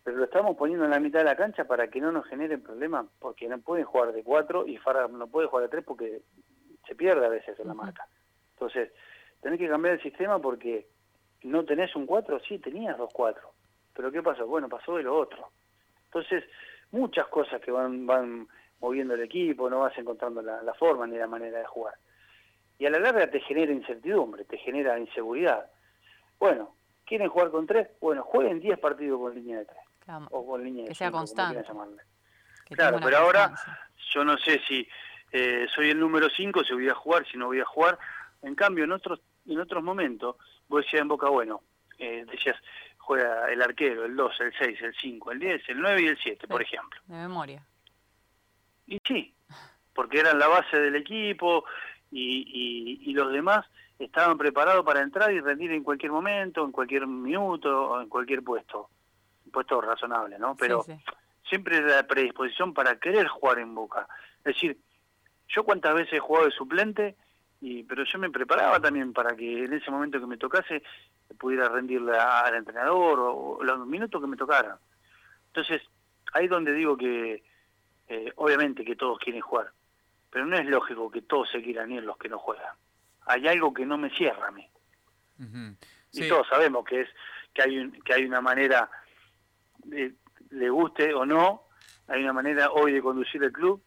pero 0.03 0.17
lo 0.17 0.25
estamos 0.25 0.57
poniendo 0.57 0.85
en 0.85 0.91
la 0.91 1.01
mitad 1.01 1.21
de 1.21 1.25
la 1.25 1.37
cancha 1.37 1.65
para 1.65 1.89
que 1.89 2.01
no 2.01 2.13
nos 2.13 2.27
generen 2.27 2.63
problemas, 2.63 3.07
porque 3.19 3.49
no 3.49 3.59
pueden 3.59 3.85
jugar 3.85 4.13
de 4.13 4.23
cuatro 4.23 4.67
y 4.67 4.77
Fabra 4.79 5.09
no 5.09 5.27
puede 5.29 5.49
jugar 5.49 5.65
de 5.65 5.71
tres 5.71 5.85
porque 5.85 6.23
se 6.87 6.95
pierde 6.95 7.25
a 7.25 7.31
veces 7.31 7.59
en 7.59 7.69
la 7.69 7.75
marca. 7.75 8.07
Entonces, 8.55 8.93
tenés 9.41 9.59
que 9.59 9.69
cambiar 9.69 9.95
el 9.95 10.03
sistema 10.03 10.39
porque 10.39 10.89
no 11.43 11.65
tenés 11.65 11.95
un 11.97 12.07
cuatro, 12.07 12.41
sí, 12.41 12.59
tenías 12.59 12.99
dos 12.99 13.11
cuatro, 13.13 13.53
pero 13.95 14.11
¿qué 14.11 14.23
pasó? 14.23 14.47
Bueno, 14.47 14.69
pasó 14.69 14.97
de 14.97 15.05
lo 15.05 15.17
otro. 15.17 15.49
Entonces, 16.07 16.45
muchas 16.91 17.27
cosas 17.29 17.61
que 17.61 17.71
van, 17.71 18.07
van 18.07 18.49
moviendo 18.81 19.15
el 19.15 19.23
equipo, 19.23 19.71
no 19.71 19.81
vas 19.81 19.97
encontrando 19.99 20.43
la, 20.43 20.75
forma 20.75 21.07
ni 21.07 21.17
la 21.17 21.27
manera 21.27 21.59
de 21.59 21.67
jugar. 21.67 21.95
Y 22.79 22.87
a 22.87 22.91
la 22.91 22.99
larga 22.99 23.31
te 23.31 23.41
genera 23.41 23.73
incertidumbre, 23.73 24.45
te 24.45 24.59
genera 24.59 24.99
inseguridad. 24.99 25.71
Bueno, 26.39 26.75
¿quieren 27.07 27.29
jugar 27.29 27.51
con 27.51 27.67
tres? 27.67 27.89
Bueno, 28.01 28.23
jueguen 28.23 28.61
10 28.61 28.79
partidos 28.79 29.21
con 29.21 29.35
línea 29.35 29.59
de 29.59 29.65
tres. 29.67 29.79
o 30.31 30.47
con 30.47 30.63
línea 30.63 30.83
de 30.83 30.89
que 30.89 30.95
sea 30.95 31.11
constante. 31.11 31.65
claro, 32.71 32.99
pero 33.03 33.19
ahora 33.19 33.55
yo 34.13 34.25
no 34.25 34.37
sé 34.39 34.61
si 34.67 34.87
eh, 35.33 35.67
soy 35.75 35.91
el 35.91 35.99
número 35.99 36.29
5, 36.29 36.65
si 36.65 36.75
voy 36.75 36.89
a 36.89 36.95
jugar, 36.95 37.27
si 37.27 37.37
no 37.37 37.47
voy 37.47 37.61
a 37.61 37.65
jugar. 37.65 37.99
En 38.43 38.55
cambio, 38.55 38.85
en 38.85 38.93
otros, 38.93 39.21
en 39.47 39.59
otros 39.59 39.83
momentos, 39.83 40.37
vos 40.69 40.85
decías 40.85 41.03
en 41.03 41.09
Boca, 41.09 41.29
bueno, 41.29 41.63
eh, 41.99 42.25
decías, 42.31 42.57
juega 42.99 43.51
el 43.51 43.63
arquero, 43.63 44.05
el 44.05 44.17
2, 44.17 44.41
el 44.41 44.53
6, 44.59 44.83
el 44.83 44.95
5, 44.95 45.33
el 45.33 45.39
10, 45.39 45.69
el 45.69 45.81
9 45.81 46.03
y 46.03 46.07
el 46.07 46.19
7, 46.19 46.47
por 46.49 46.63
ejemplo. 46.63 47.01
De 47.07 47.17
memoria. 47.17 47.63
Y 48.87 48.99
sí, 49.07 49.35
porque 49.95 50.21
eran 50.21 50.39
la 50.39 50.49
base 50.49 50.79
del 50.79 50.97
equipo 50.97 51.65
y, 52.11 53.01
y, 53.03 53.13
los 53.13 53.33
demás 53.33 53.67
estaban 53.99 54.39
preparados 54.39 54.85
para 54.85 55.01
entrar 55.01 55.33
y 55.33 55.41
rendir 55.41 55.73
en 55.73 55.83
cualquier 55.83 56.13
momento, 56.13 56.65
en 56.65 56.73
cualquier 56.73 57.07
minuto, 57.07 57.91
o 57.91 58.01
en 58.01 58.09
cualquier 58.09 58.43
puesto. 58.43 58.89
Un 59.47 59.53
puesto 59.53 59.81
razonable, 59.81 60.39
¿no? 60.39 60.57
Pero 60.57 60.85
siempre 61.49 61.81
la 61.81 62.07
predisposición 62.07 62.75
para 62.75 62.97
querer 62.97 63.27
jugar 63.29 63.59
en 63.59 63.75
Boca. 63.75 64.07
Es 64.39 64.55
decir, 64.55 64.79
yo 65.49 65.65
cuántas 65.65 65.95
veces 65.95 66.15
he 66.15 66.19
jugado 66.19 66.47
de 66.47 66.53
suplente 66.53 67.17
y 67.61 67.83
pero 67.85 68.05
yo 68.05 68.19
me 68.19 68.31
preparaba 68.31 68.79
también 68.79 69.13
para 69.13 69.35
que 69.35 69.65
en 69.65 69.73
ese 69.73 69.91
momento 69.91 70.21
que 70.21 70.27
me 70.27 70.37
tocase 70.37 70.83
pudiera 71.39 71.69
rendirle 71.69 72.17
al 72.17 72.55
entrenador 72.55 73.19
o, 73.21 73.59
los 73.63 73.87
minutos 73.87 74.21
que 74.21 74.27
me 74.27 74.37
tocaran. 74.37 74.77
Entonces, 75.47 75.83
ahí 76.33 76.47
donde 76.47 76.73
digo 76.73 76.97
que 76.97 77.43
eh, 78.09 78.33
obviamente 78.37 78.85
que 78.85 78.97
todos 78.97 79.19
quieren 79.19 79.41
jugar, 79.41 79.71
pero 80.31 80.47
no 80.47 80.57
es 80.57 80.67
lógico 80.67 81.11
que 81.11 81.23
todos 81.23 81.51
se 81.51 81.63
quieran 81.63 81.93
ir 81.93 82.03
los 82.03 82.19
que 82.19 82.29
no 82.29 82.39
juegan. 82.39 82.75
Hay 83.27 83.47
algo 83.49 83.73
que 83.73 83.87
no 83.87 83.97
me 83.97 84.11
cierra 84.11 84.49
a 84.49 84.51
mí. 84.51 84.69
Y 86.13 86.29
todos 86.29 86.47
sabemos 86.49 86.85
que 86.85 87.03
es 87.03 87.09
que 87.53 87.63
hay 87.63 87.91
que 88.05 88.15
hay 88.15 88.25
una 88.25 88.41
manera 88.41 88.89
de, 89.85 90.15
le 90.51 90.71
guste 90.71 91.13
o 91.15 91.27
no, 91.27 91.63
hay 92.09 92.23
una 92.23 92.33
manera 92.33 92.71
hoy 92.71 92.93
de 92.93 93.03
conducir 93.03 93.43
el 93.43 93.53
club 93.53 93.83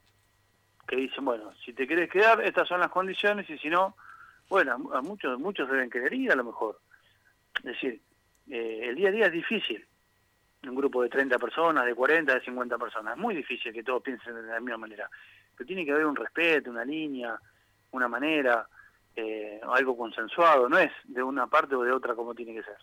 que 0.88 0.96
dicen, 0.96 1.26
bueno, 1.26 1.54
si 1.66 1.74
te 1.74 1.86
quieres 1.86 2.10
quedar, 2.10 2.42
estas 2.42 2.68
son 2.68 2.80
las 2.80 2.90
condiciones 2.90 3.50
y 3.50 3.58
si 3.58 3.70
no, 3.70 3.96
bueno, 4.50 4.92
a 4.94 5.02
muchos 5.02 5.40
muchos 5.40 5.70
deben 5.70 5.90
querer 5.90 6.14
ir 6.14 6.32
a 6.32 6.36
lo 6.36 6.46
mejor. 6.46 6.80
Es 7.58 7.64
decir, 7.64 8.02
eh, 8.50 8.82
el 8.90 8.96
día 8.96 9.10
a 9.10 9.12
día 9.12 9.26
es 9.28 9.32
difícil. 9.34 9.86
Un 10.64 10.76
grupo 10.76 11.04
de 11.04 11.10
30 11.10 11.38
personas, 11.38 11.86
de 11.86 11.94
40, 11.94 12.34
de 12.34 12.42
50 12.42 12.78
personas. 12.78 13.16
Es 13.16 13.22
muy 13.22 13.36
difícil 13.36 13.72
que 13.72 13.84
todos 13.84 14.02
piensen 14.02 14.36
de 14.36 14.42
la 14.42 14.60
misma 14.60 14.78
manera. 14.78 15.10
Pero 15.56 15.68
tiene 15.68 15.86
que 15.86 15.92
haber 15.92 16.06
un 16.06 16.16
respeto, 16.16 16.70
una 16.70 16.84
línea, 16.84 17.40
una 17.92 18.08
manera, 18.08 18.68
eh, 19.16 19.60
algo 19.72 19.98
consensuado. 19.98 20.68
No 20.68 20.78
es 20.78 20.92
de 21.06 21.24
una 21.24 21.48
parte 21.48 21.76
o 21.76 21.84
de 21.84 21.92
otra 21.92 22.16
como 22.16 22.34
tiene 22.34 22.54
que 22.54 22.64
ser. 22.64 22.78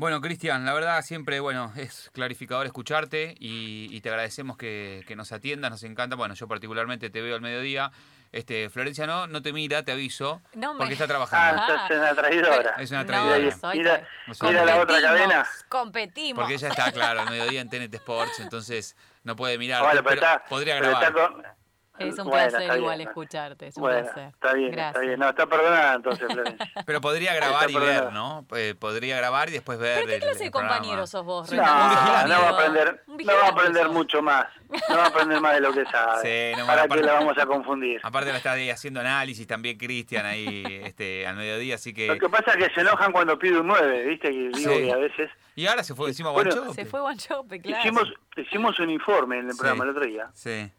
Bueno, 0.00 0.20
Cristian, 0.20 0.64
la 0.64 0.72
verdad 0.72 1.02
siempre, 1.02 1.40
bueno, 1.40 1.72
es 1.76 2.10
clarificador 2.14 2.64
escucharte 2.64 3.34
y, 3.38 4.00
te 4.00 4.08
agradecemos 4.08 4.56
que, 4.56 5.04
nos 5.14 5.30
atiendas, 5.32 5.70
nos 5.70 5.82
encanta. 5.82 6.16
Bueno, 6.16 6.34
yo 6.34 6.48
particularmente 6.48 7.10
te 7.10 7.20
veo 7.20 7.34
al 7.34 7.42
mediodía. 7.42 7.92
Este, 8.32 8.70
Florencia 8.70 9.06
no, 9.08 9.26
no 9.26 9.42
te 9.42 9.52
mira, 9.52 9.84
te 9.84 9.90
aviso, 9.90 10.40
porque 10.78 10.92
está 10.92 11.06
trabajando. 11.08 11.62
Ah, 11.66 11.86
es 11.88 11.96
una 11.96 12.14
traidora. 12.14 12.74
Es 12.78 12.90
una 12.90 13.04
traidora. 13.04 13.38
mira, 13.74 14.08
mira 14.42 14.64
la 14.64 14.80
otra 14.80 15.00
cadena. 15.00 15.46
Competimos. 15.68 16.40
Porque 16.42 16.54
ella 16.54 16.68
está, 16.68 16.92
claro, 16.92 17.20
al 17.22 17.30
mediodía 17.30 17.60
en 17.60 17.68
TNT 17.68 17.94
Sports, 17.94 18.38
entonces 18.40 18.96
no 19.24 19.34
puede 19.34 19.58
mirar. 19.58 19.82
Bueno, 19.82 20.04
pero, 20.04 20.22
podría 20.48 20.76
grabar. 20.76 21.56
Es 22.00 22.18
un 22.18 22.30
placer 22.30 22.78
igual 22.78 23.00
escucharte, 23.00 23.66
es 23.68 23.76
un 23.76 23.84
placer. 23.84 24.28
Está 24.28 24.54
bien, 24.54 24.78
está 24.78 25.00
bien. 25.00 25.18
No, 25.18 25.28
está 25.28 25.46
perdonada 25.46 25.94
entonces, 25.94 26.28
Pero 26.86 27.00
podría 27.00 27.34
grabar 27.34 27.70
y 27.70 27.74
ver, 27.74 28.12
¿no? 28.12 28.46
Eh, 28.56 28.74
podría 28.78 29.16
grabar 29.16 29.48
y 29.48 29.52
después 29.52 29.78
ver. 29.78 30.04
¿Pero 30.04 30.12
qué 30.12 30.18
clase 30.20 30.44
de 30.44 30.50
compañero 30.50 31.06
sos 31.06 31.24
vos, 31.24 31.52
No, 31.52 31.62
no 31.62 31.62
va 31.62 32.48
a 32.48 32.50
aprender, 32.50 33.04
no 33.06 33.32
va 33.34 33.46
a 33.46 33.48
aprender 33.48 33.88
mucho 33.90 34.22
más. 34.22 34.46
No 34.88 34.96
va 34.96 35.04
a 35.04 35.08
aprender 35.08 35.40
más 35.40 35.54
de 35.54 35.60
lo 35.60 35.72
que 35.72 35.84
sabe. 35.86 36.22
Sí, 36.22 36.58
no, 36.58 36.66
¿Para 36.66 36.86
qué 36.86 37.02
la 37.02 37.14
vamos 37.14 37.36
a 37.36 37.46
confundir? 37.46 38.00
Aparte 38.02 38.30
la 38.30 38.38
está 38.38 38.52
ahí 38.52 38.70
haciendo 38.70 39.00
análisis 39.00 39.46
también 39.46 39.76
Cristian 39.76 40.24
ahí 40.26 40.62
este, 40.84 41.26
al 41.26 41.36
mediodía, 41.36 41.74
así 41.74 41.92
que... 41.92 42.06
Lo 42.06 42.18
que 42.18 42.28
pasa 42.28 42.52
es 42.52 42.68
que 42.68 42.74
se 42.74 42.80
enojan 42.82 43.12
cuando 43.12 43.38
pide 43.38 43.58
un 43.58 43.66
9, 43.66 44.06
¿viste? 44.06 44.30
Y 44.30 44.48
digo 44.48 44.72
que 44.72 44.92
a 44.92 44.96
veces... 44.96 45.30
Y 45.56 45.66
ahora 45.66 45.82
se 45.82 45.94
fue 45.94 46.08
encima 46.08 46.30
bueno, 46.30 46.50
Guanchope. 46.50 46.74
Se 46.74 46.84
fue 46.84 47.00
Guanchope, 47.00 47.60
claro. 47.60 47.80
Hicimos, 47.80 48.14
hicimos 48.36 48.78
un 48.78 48.90
informe 48.90 49.40
en 49.40 49.50
el 49.50 49.56
programa 49.56 49.84
el 49.84 49.90
otro 49.90 50.04
día. 50.04 50.30
Sí 50.32 50.70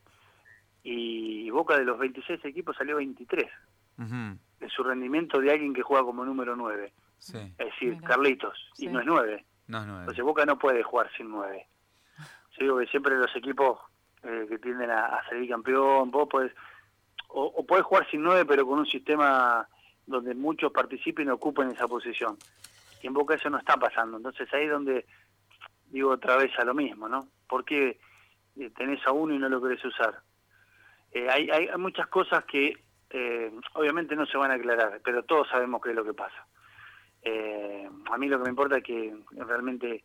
y 0.83 1.49
Boca 1.49 1.77
de 1.77 1.85
los 1.85 1.99
26 1.99 2.43
equipos 2.45 2.75
salió 2.75 2.97
23 2.97 3.45
de 3.97 4.69
su 4.69 4.83
rendimiento 4.83 5.39
de 5.39 5.51
alguien 5.51 5.73
que 5.73 5.83
juega 5.83 6.03
como 6.03 6.25
número 6.25 6.55
9. 6.55 6.91
Es 7.19 7.57
decir, 7.57 8.01
Carlitos, 8.01 8.57
y 8.77 8.87
no 8.87 8.99
es 8.99 9.05
9. 9.05 9.45
No 9.67 9.77
es 9.79 9.87
Entonces 9.87 10.23
Boca 10.23 10.45
no 10.45 10.57
puede 10.57 10.81
jugar 10.81 11.09
sin 11.15 11.29
9. 11.29 11.67
Yo 12.57 12.57
digo 12.59 12.77
que 12.79 12.87
siempre 12.87 13.15
los 13.15 13.35
equipos 13.35 13.79
eh, 14.23 14.45
que 14.49 14.57
tienden 14.57 14.89
a, 14.89 15.21
salir 15.29 15.49
campeón, 15.49 16.09
vos 16.09 16.27
podés, 16.27 16.51
o, 17.27 17.43
o 17.43 17.65
podés 17.65 17.85
jugar 17.85 18.09
sin 18.09 18.23
9 18.23 18.45
pero 18.45 18.65
con 18.65 18.79
un 18.79 18.85
sistema 18.87 19.67
donde 20.05 20.33
muchos 20.33 20.71
participen 20.71 21.27
y 21.27 21.31
ocupen 21.31 21.69
esa 21.69 21.87
posición. 21.87 22.37
Y 23.03 23.07
en 23.07 23.13
Boca 23.13 23.35
eso 23.35 23.49
no 23.49 23.57
está 23.57 23.77
pasando. 23.77 24.17
Entonces 24.17 24.51
ahí 24.53 24.65
es 24.65 24.71
donde 24.71 25.05
digo 25.91 26.11
otra 26.11 26.37
vez 26.37 26.51
a 26.57 26.63
lo 26.63 26.73
mismo, 26.73 27.07
¿no? 27.07 27.27
¿Por 27.47 27.65
qué 27.65 27.99
eh, 28.57 28.71
tenés 28.75 29.05
a 29.05 29.11
uno 29.11 29.35
y 29.35 29.39
no 29.39 29.49
lo 29.49 29.61
querés 29.61 29.83
usar? 29.85 30.21
Eh, 31.11 31.27
hay, 31.29 31.49
hay, 31.49 31.69
muchas 31.77 32.07
cosas 32.07 32.45
que 32.45 32.77
eh, 33.09 33.51
obviamente 33.73 34.15
no 34.15 34.25
se 34.25 34.37
van 34.37 34.51
a 34.51 34.55
aclarar, 34.55 35.01
pero 35.03 35.23
todos 35.23 35.47
sabemos 35.49 35.81
qué 35.81 35.89
es 35.89 35.95
lo 35.95 36.05
que 36.05 36.13
pasa. 36.13 36.45
Eh, 37.21 37.89
a 38.09 38.17
mí 38.17 38.27
lo 38.27 38.37
que 38.37 38.43
me 38.43 38.49
importa 38.49 38.77
es 38.77 38.83
que 38.83 39.13
realmente 39.31 40.03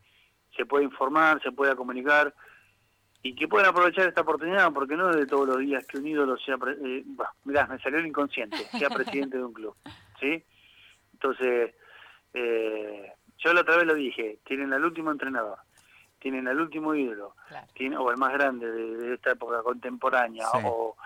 se 0.57 0.67
pueda 0.67 0.85
informar, 0.85 1.41
se 1.43 1.53
pueda 1.53 1.77
comunicar 1.77 2.35
y 3.23 3.35
que 3.35 3.49
puedan 3.49 3.69
aprovechar 3.69 4.09
esta 4.09 4.23
oportunidad, 4.23 4.73
porque 4.73 4.97
no 4.97 5.11
es 5.11 5.17
de 5.17 5.27
todos 5.27 5.47
los 5.47 5.59
días 5.59 5.87
que 5.87 5.99
un 5.99 6.07
ídolo 6.07 6.37
sea, 6.39 6.57
eh, 6.85 7.05
mirá, 7.45 7.67
me 7.67 7.79
salió 7.79 7.99
el 7.99 8.07
inconsciente, 8.07 8.57
sea 8.79 8.91
presidente 8.91 9.39
de 9.39 9.45
un 9.45 9.53
club, 9.53 9.75
¿sí? 10.21 10.43
Entonces, 11.13 11.75
yo 12.33 13.53
la 13.55 13.61
otra 13.63 13.77
vez 13.77 13.87
lo 13.87 13.95
dije, 13.95 14.39
tienen 14.45 14.73
al 14.73 14.85
último 14.85 15.11
entrenador, 15.11 15.59
tienen 16.27 16.49
al 16.49 16.61
último 16.61 16.93
ídolo, 16.93 17.37
o 18.01 18.11
el 18.11 18.17
más 18.17 18.33
grande 18.33 18.69
de, 18.69 19.15
esta 19.15 19.31
época 19.31 19.63
contemporánea, 19.63 20.45
o 20.65 20.97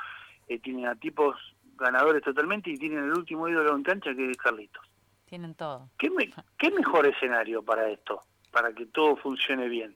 eh, 0.49 0.59
tienen 0.61 0.87
a 0.87 0.95
tipos 0.95 1.37
ganadores 1.77 2.23
totalmente 2.23 2.71
y 2.71 2.79
tienen 2.79 3.05
el 3.05 3.13
último 3.13 3.47
ídolo 3.47 3.77
en 3.77 3.83
cancha 3.83 4.15
que 4.15 4.31
es 4.31 4.39
Carlitos. 4.39 4.83
Tienen 5.27 5.55
todo. 5.55 5.91
¿Qué, 5.99 6.11
¿Qué 6.57 6.71
mejor 6.71 7.07
escenario 7.07 7.63
para 7.63 7.91
esto? 7.91 8.23
Para 8.51 8.73
que 8.73 8.87
todo 8.87 9.15
funcione 9.17 9.69
bien. 9.69 9.95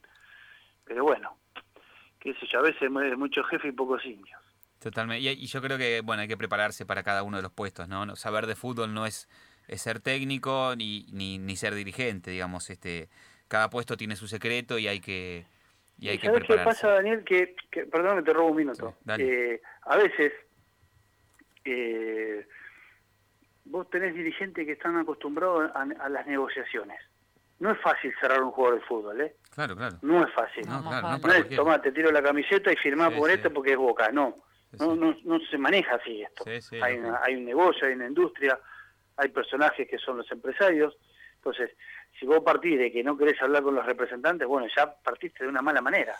Pero 0.84 1.04
bueno, 1.04 1.38
qué 2.20 2.34
sé 2.34 2.46
yo, 2.52 2.58
a 2.58 2.62
veces 2.62 2.90
mucho 2.90 3.42
jefe 3.44 3.68
y 3.68 3.72
pocos 3.72 4.04
indios. 4.04 4.42
Totalmente. 4.78 5.22
Y, 5.22 5.46
yo 5.46 5.62
creo 5.62 5.78
que, 5.78 6.02
bueno, 6.02 6.20
hay 6.20 6.28
que 6.28 6.36
prepararse 6.36 6.84
para 6.84 7.02
cada 7.02 7.22
uno 7.22 7.38
de 7.38 7.44
los 7.44 7.52
puestos, 7.52 7.88
¿no? 7.88 8.14
Saber 8.14 8.46
de 8.46 8.56
fútbol 8.56 8.92
no 8.92 9.06
es, 9.06 9.26
es 9.68 9.80
ser 9.80 10.00
técnico 10.00 10.74
ni, 10.76 11.06
ni, 11.12 11.38
ni 11.38 11.56
ser 11.56 11.74
dirigente, 11.74 12.30
digamos, 12.30 12.68
este 12.68 13.08
cada 13.54 13.70
puesto 13.70 13.96
tiene 13.96 14.16
su 14.16 14.26
secreto 14.26 14.80
y 14.80 14.88
hay 14.88 14.98
que 14.98 15.46
y 15.96 16.08
hay 16.08 16.18
que 16.18 16.26
¿Sabes 16.26 16.42
qué 16.42 16.56
pasa, 16.56 16.88
Daniel? 16.88 17.22
Que, 17.22 17.54
perdón 17.86 18.16
que 18.16 18.22
te 18.24 18.32
robo 18.32 18.48
un 18.48 18.56
minuto. 18.56 18.96
Eh, 19.16 19.62
a 19.82 19.96
veces 19.96 20.32
eh, 21.64 22.48
vos 23.66 23.88
tenés 23.90 24.12
dirigentes 24.12 24.66
que 24.66 24.72
están 24.72 24.96
acostumbrados 24.96 25.70
a, 25.72 26.08
las 26.08 26.26
negociaciones. 26.26 26.98
No 27.60 27.70
es 27.70 27.80
fácil 27.80 28.12
cerrar 28.20 28.42
un 28.42 28.50
juego 28.50 28.74
de 28.74 28.80
fútbol, 28.80 29.20
¿eh? 29.20 29.36
Claro, 29.50 29.76
claro. 29.76 29.98
No 30.02 30.26
es 30.26 30.34
fácil. 30.34 30.66
No, 30.66 30.82
no, 30.82 31.32
es, 31.32 31.48
tomá, 31.50 31.80
te 31.80 31.92
tiro 31.92 32.10
la 32.10 32.24
camiseta 32.24 32.72
y 32.72 32.76
firmá 32.76 33.12
por 33.12 33.30
esto 33.30 33.52
porque 33.52 33.74
es 33.74 33.78
Boca. 33.78 34.10
No. 34.10 34.34
no, 34.80 34.96
no, 34.96 35.16
no 35.22 35.38
se 35.48 35.58
maneja 35.58 35.94
así 35.94 36.22
esto. 36.22 36.44
hay, 36.82 37.00
hay 37.22 37.36
un 37.36 37.44
negocio, 37.44 37.86
hay 37.86 37.94
una 37.94 38.08
industria, 38.08 38.58
hay 39.16 39.28
personajes 39.28 39.88
que 39.88 39.98
son 39.98 40.16
los 40.16 40.32
empresarios. 40.32 40.96
Entonces, 41.44 41.76
si 42.18 42.24
vos 42.24 42.42
partís 42.42 42.78
de 42.78 42.90
que 42.90 43.04
no 43.04 43.18
querés 43.18 43.40
hablar 43.42 43.62
con 43.62 43.74
los 43.74 43.84
representantes, 43.84 44.48
bueno, 44.48 44.66
ya 44.74 44.94
partiste 44.94 45.44
de 45.44 45.50
una 45.50 45.60
mala 45.60 45.82
manera, 45.82 46.16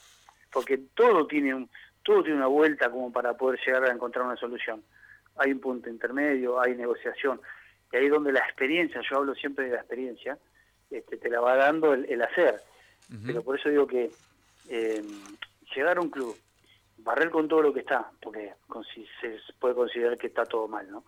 porque 0.52 0.76
todo 0.94 1.26
tiene 1.26 1.54
un, 1.54 1.70
todo 2.02 2.22
tiene 2.22 2.37
una 2.37 2.46
vuelta 2.46 2.90
como 2.90 3.10
para 3.10 3.34
poder 3.34 3.58
llegar 3.64 3.84
a 3.84 3.92
encontrar 3.92 4.26
una 4.26 4.37
solución. 4.37 4.82
Hay 5.37 5.52
un 5.52 5.60
punto 5.60 5.88
intermedio, 5.88 6.60
hay 6.60 6.74
negociación, 6.74 7.40
y 7.90 7.96
ahí 7.96 8.08
donde 8.08 8.32
la 8.32 8.40
experiencia, 8.40 9.00
yo 9.08 9.16
hablo 9.16 9.34
siempre 9.34 9.64
de 9.64 9.70
la 9.70 9.78
experiencia, 9.78 10.37
este, 10.90 11.16
te 11.16 11.30
la 11.30 11.40
va 11.40 11.56
dando 11.56 11.94
el, 11.94 12.20
hacer. 12.22 12.60
Pero 13.24 13.42
por 13.42 13.58
eso 13.58 13.68
digo 13.68 13.87
que 13.87 14.10
eh, 14.68 15.02
llegar 15.74 15.96
a 15.96 16.00
un 16.00 16.10
club, 16.10 16.37
barrer 16.98 17.30
con 17.30 17.48
todo 17.48 17.62
lo 17.62 17.72
que 17.72 17.80
está, 17.80 18.10
porque 18.20 18.52
se 19.20 19.38
puede 19.58 19.74
considerar 19.74 20.18
que 20.18 20.26
está 20.26 20.44
todo 20.44 20.68
mal, 20.68 20.90
¿no? 20.90 21.04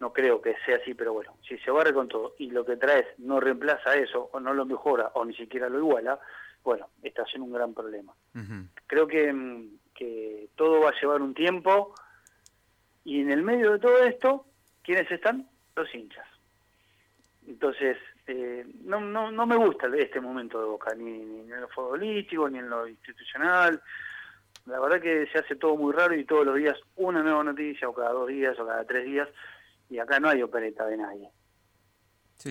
No 0.00 0.12
creo 0.12 0.40
que 0.40 0.54
sea 0.64 0.76
así, 0.76 0.94
pero 0.94 1.12
bueno, 1.12 1.36
si 1.46 1.58
se 1.58 1.70
barre 1.70 1.92
con 1.92 2.08
todo 2.08 2.34
y 2.38 2.50
lo 2.50 2.64
que 2.64 2.76
traes 2.76 3.06
no 3.18 3.40
reemplaza 3.40 3.94
eso, 3.96 4.30
o 4.32 4.40
no 4.40 4.54
lo 4.54 4.64
mejora, 4.64 5.10
o 5.14 5.24
ni 5.24 5.34
siquiera 5.34 5.68
lo 5.68 5.78
iguala, 5.78 6.18
bueno, 6.62 6.88
estás 7.02 7.28
en 7.34 7.42
un 7.42 7.52
gran 7.52 7.74
problema. 7.74 8.12
Creo 8.86 9.06
que, 9.06 9.32
mm, 9.32 9.78
que 9.94 10.48
todo 10.54 10.80
va 10.80 10.90
a 10.90 11.00
llevar 11.00 11.22
un 11.22 11.34
tiempo, 11.34 11.94
y 13.04 13.20
en 13.20 13.30
el 13.30 13.42
medio 13.42 13.72
de 13.72 13.78
todo 13.78 14.04
esto, 14.04 14.44
¿quiénes 14.82 15.10
están? 15.10 15.48
Los 15.74 15.92
hinchas. 15.94 16.26
Entonces, 17.46 17.96
eh, 18.26 18.66
no, 18.84 19.00
no, 19.00 19.30
no 19.30 19.46
me 19.46 19.56
gusta 19.56 19.88
este 19.96 20.20
momento 20.20 20.60
de 20.60 20.66
Boca, 20.66 20.94
ni, 20.94 21.18
ni 21.18 21.50
en 21.50 21.60
lo 21.60 21.68
futbolístico, 21.68 22.48
ni 22.50 22.58
en 22.58 22.68
lo 22.68 22.86
institucional. 22.86 23.80
La 24.66 24.78
verdad 24.78 25.00
que 25.00 25.26
se 25.32 25.38
hace 25.38 25.56
todo 25.56 25.76
muy 25.76 25.94
raro 25.94 26.14
y 26.14 26.24
todos 26.24 26.44
los 26.44 26.56
días 26.56 26.78
una 26.96 27.22
nueva 27.22 27.42
noticia, 27.42 27.88
o 27.88 27.94
cada 27.94 28.12
dos 28.12 28.28
días, 28.28 28.58
o 28.60 28.66
cada 28.66 28.84
tres 28.84 29.06
días, 29.06 29.28
y 29.88 29.98
acá 29.98 30.20
no 30.20 30.28
hay 30.28 30.42
opereta 30.42 30.86
de 30.86 30.96
nadie. 30.96 31.30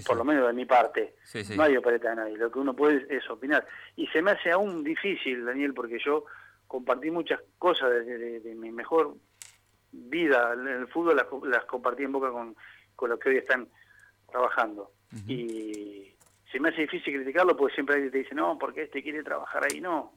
Por 0.06 0.18
lo 0.18 0.26
menos 0.26 0.48
de 0.48 0.54
mi 0.54 0.66
parte, 0.66 1.16
no 1.56 1.64
hay 1.64 1.78
opereta 1.78 2.10
de 2.10 2.16
nadie. 2.18 2.38
Lo 2.38 2.52
que 2.52 2.60
uno 2.60 2.76
puede 2.76 3.06
es, 3.10 3.30
opinar. 3.30 3.66
Y 3.96 4.08
se 4.08 4.22
me 4.22 4.32
hace 4.32 4.52
aún 4.52 4.84
difícil, 4.84 5.46
Daniel, 5.46 5.74
porque 5.74 5.98
yo 6.04 6.26
compartí 6.68 7.10
muchas 7.10 7.40
cosas 7.58 7.90
de, 8.06 8.54
mi 8.58 8.72
mejor 8.72 9.16
vida 9.92 10.54
en 10.54 10.68
el 10.68 10.88
fútbol, 10.88 11.16
las, 11.16 11.66
compartí 11.66 12.04
en 12.04 12.12
boca 12.12 12.32
con, 12.32 12.56
con 12.96 13.10
los 13.10 13.20
que 13.20 13.30
hoy 13.30 13.38
están 13.38 13.70
trabajando. 14.30 14.92
Y 15.26 16.14
se 16.52 16.60
me 16.60 16.70
hace 16.70 16.82
difícil 16.82 17.16
criticarlo 17.16 17.56
porque 17.56 17.76
siempre 17.76 17.96
alguien 17.96 18.12
te 18.12 18.18
dice, 18.18 18.36
no, 18.36 18.58
porque 18.60 18.84
este 18.84 19.02
quiere 19.02 19.24
trabajar 19.24 19.64
ahí. 19.64 19.80
No, 19.80 20.12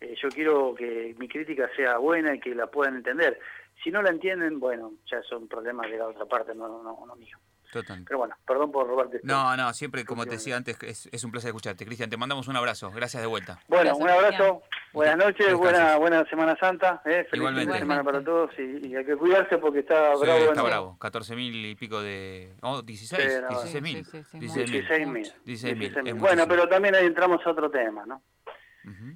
Eh, 0.00 0.14
yo 0.20 0.30
quiero 0.30 0.74
que 0.74 1.14
mi 1.18 1.28
crítica 1.28 1.70
sea 1.76 1.98
buena 1.98 2.34
y 2.34 2.40
que 2.40 2.54
la 2.54 2.68
puedan 2.68 2.96
entender. 2.96 3.38
Si 3.82 3.90
no 3.90 4.02
la 4.02 4.10
entienden, 4.10 4.60
bueno, 4.60 4.92
ya 5.10 5.22
son 5.22 5.48
problemas 5.48 5.90
de 5.90 5.96
la 5.98 6.08
otra 6.08 6.26
parte, 6.26 6.54
no, 6.54 6.68
no, 6.82 7.06
no 7.06 7.16
mío. 7.16 7.38
Total. 7.72 8.02
Pero 8.04 8.18
bueno, 8.18 8.34
perdón 8.44 8.72
por 8.72 8.84
robarte. 8.88 9.18
esto. 9.18 9.28
No, 9.28 9.56
no, 9.56 9.72
siempre, 9.72 10.04
como 10.04 10.24
te 10.24 10.32
decía 10.32 10.56
antes, 10.56 10.76
es, 10.82 11.08
es 11.12 11.22
un 11.22 11.30
placer 11.30 11.50
escucharte. 11.50 11.86
Cristian, 11.86 12.10
te 12.10 12.16
mandamos 12.16 12.48
un 12.48 12.56
abrazo. 12.56 12.90
Gracias 12.90 13.22
de 13.22 13.28
vuelta. 13.28 13.60
Bueno, 13.68 13.96
Gracias, 13.96 14.02
un 14.02 14.10
abrazo, 14.10 14.62
buenas 14.92 15.16
noches, 15.18 15.54
buena, 15.54 15.96
buena 15.96 16.24
Semana 16.28 16.56
Santa, 16.58 17.00
eh, 17.04 17.24
feliz 17.30 17.34
Igualmente. 17.34 17.78
semana 17.78 18.02
para 18.02 18.24
todos 18.24 18.50
y, 18.58 18.88
y 18.88 18.96
hay 18.96 19.04
que 19.04 19.16
cuidarse 19.16 19.56
porque 19.58 19.78
está 19.80 20.16
Sí, 20.16 20.22
bravo. 20.22 20.44
está 20.46 20.62
bravo. 20.62 20.98
14 20.98 21.36
mil 21.36 21.64
y 21.64 21.76
pico 21.76 22.02
de... 22.02 22.54
Oh, 22.62 22.82
16. 22.82 23.22
Sí, 23.22 23.38
no, 23.40 23.48
16 23.50 23.82
mil. 23.82 24.04
sí, 24.04 24.18
sí, 24.24 24.24
sí, 24.24 24.38
16 24.40 24.66
mil. 24.68 24.82
16 24.82 25.06
mil. 25.06 25.32
16 25.44 25.76
mil, 25.76 26.08
es 26.08 26.14
Bueno, 26.16 26.48
pero 26.48 26.68
también 26.68 26.96
ahí 26.96 27.06
entramos 27.06 27.40
a 27.46 27.50
otro 27.50 27.70
tema, 27.70 28.04
¿no? 28.04 28.20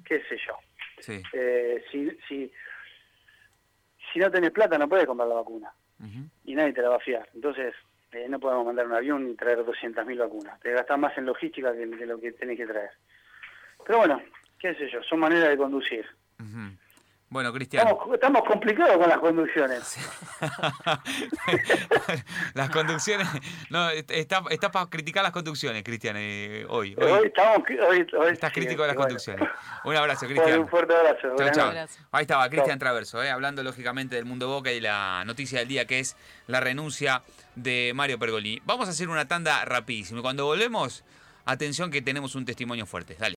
¿Qué 0.05 0.21
sé 0.29 0.37
yo? 0.47 0.53
Sí. 1.01 1.21
Eh, 1.33 1.83
si, 1.91 2.09
si, 2.29 2.49
si 4.15 4.19
no 4.21 4.31
tenés 4.31 4.51
plata 4.51 4.77
no 4.77 4.87
puedes 4.87 5.05
comprar 5.05 5.27
la 5.27 5.35
vacuna 5.35 5.73
y 6.45 6.55
nadie 6.55 6.71
te 6.71 6.81
la 6.81 6.87
va 6.87 6.95
a 6.95 6.99
fiar. 6.99 7.27
Entonces, 7.33 7.75
eh, 8.13 8.27
no 8.29 8.39
podemos 8.39 8.65
mandar 8.65 8.85
un 8.85 8.93
avión 8.93 9.29
y 9.29 9.35
traer 9.35 9.59
200.000 9.59 10.17
vacunas. 10.17 10.57
Te 10.61 10.71
gastas 10.71 10.97
más 10.97 11.17
en 11.17 11.25
logística 11.25 11.73
que, 11.73 11.85
lo 11.85 12.17
que 12.17 12.31
tenés 12.31 12.55
que 12.55 12.65
traer. 12.65 12.91
Pero 13.85 13.97
bueno, 13.99 14.21
qué 14.57 14.73
sé 14.75 14.89
yo, 14.89 15.03
son 15.03 15.19
maneras 15.19 15.49
de 15.49 15.57
conducir. 15.57 16.05
Ujú. 16.39 16.77
Bueno, 17.27 17.51
Cristian. 17.51 17.87
Estamos, 17.87 18.13
estamos 18.13 18.43
complicados 18.43 18.97
con 18.97 19.09
las 19.09 19.17
conducciones. 19.17 19.97
las 22.53 22.69
conducciones. 22.69 23.27
No, 23.69 23.89
está, 23.89 24.43
está 24.51 24.71
para 24.71 24.85
criticar 24.89 25.23
las 25.23 25.31
conducciones, 25.31 25.83
Cristian, 25.83 26.15
eh, 26.17 26.65
hoy. 26.69 26.95
hoy. 26.97 27.11
Hoy 27.11 27.27
estamos, 27.27 27.57
hoy, 27.89 28.07
hoy- 28.17 28.31
Estás 28.31 28.51
sí, 28.53 28.59
crítico 28.59 28.83
de 28.83 28.87
las 28.89 28.95
bueno. 28.95 29.07
conducciones. 29.09 29.49
Un 29.83 29.95
abrazo, 29.95 30.27
Cristian. 30.27 30.59
un 30.59 30.67
fuerte 30.69 30.95
abrazo. 30.95 31.21
Chao. 31.35 31.47
noches. 31.47 31.57
Abrazo. 31.59 31.99
Ahí 32.11 32.21
estaba 32.21 32.49
Cristian. 32.49 32.79
Traverso, 32.79 33.23
eh, 33.23 33.31
hablando 33.31 33.63
lógicamente 33.63 34.15
del 34.15 34.25
mundo 34.25 34.47
Boca 34.47 34.71
y 34.71 34.79
la 34.79 35.23
noticia 35.25 35.59
del 35.59 35.67
día 35.67 35.85
que 35.85 35.99
es 35.99 36.15
la 36.47 36.59
renuncia 36.59 37.23
de 37.55 37.91
Mario 37.95 38.19
Pergolini. 38.19 38.61
Vamos 38.65 38.87
a 38.87 38.91
hacer 38.91 39.09
una 39.09 39.27
tanda 39.27 39.65
rapidísima. 39.65 40.19
y 40.19 40.21
Cuando 40.21 40.45
volvemos, 40.45 41.03
atención 41.45 41.89
que 41.89 42.01
tenemos 42.01 42.35
un 42.35 42.45
testimonio 42.45 42.85
fuerte. 42.85 43.15
Dale. 43.19 43.33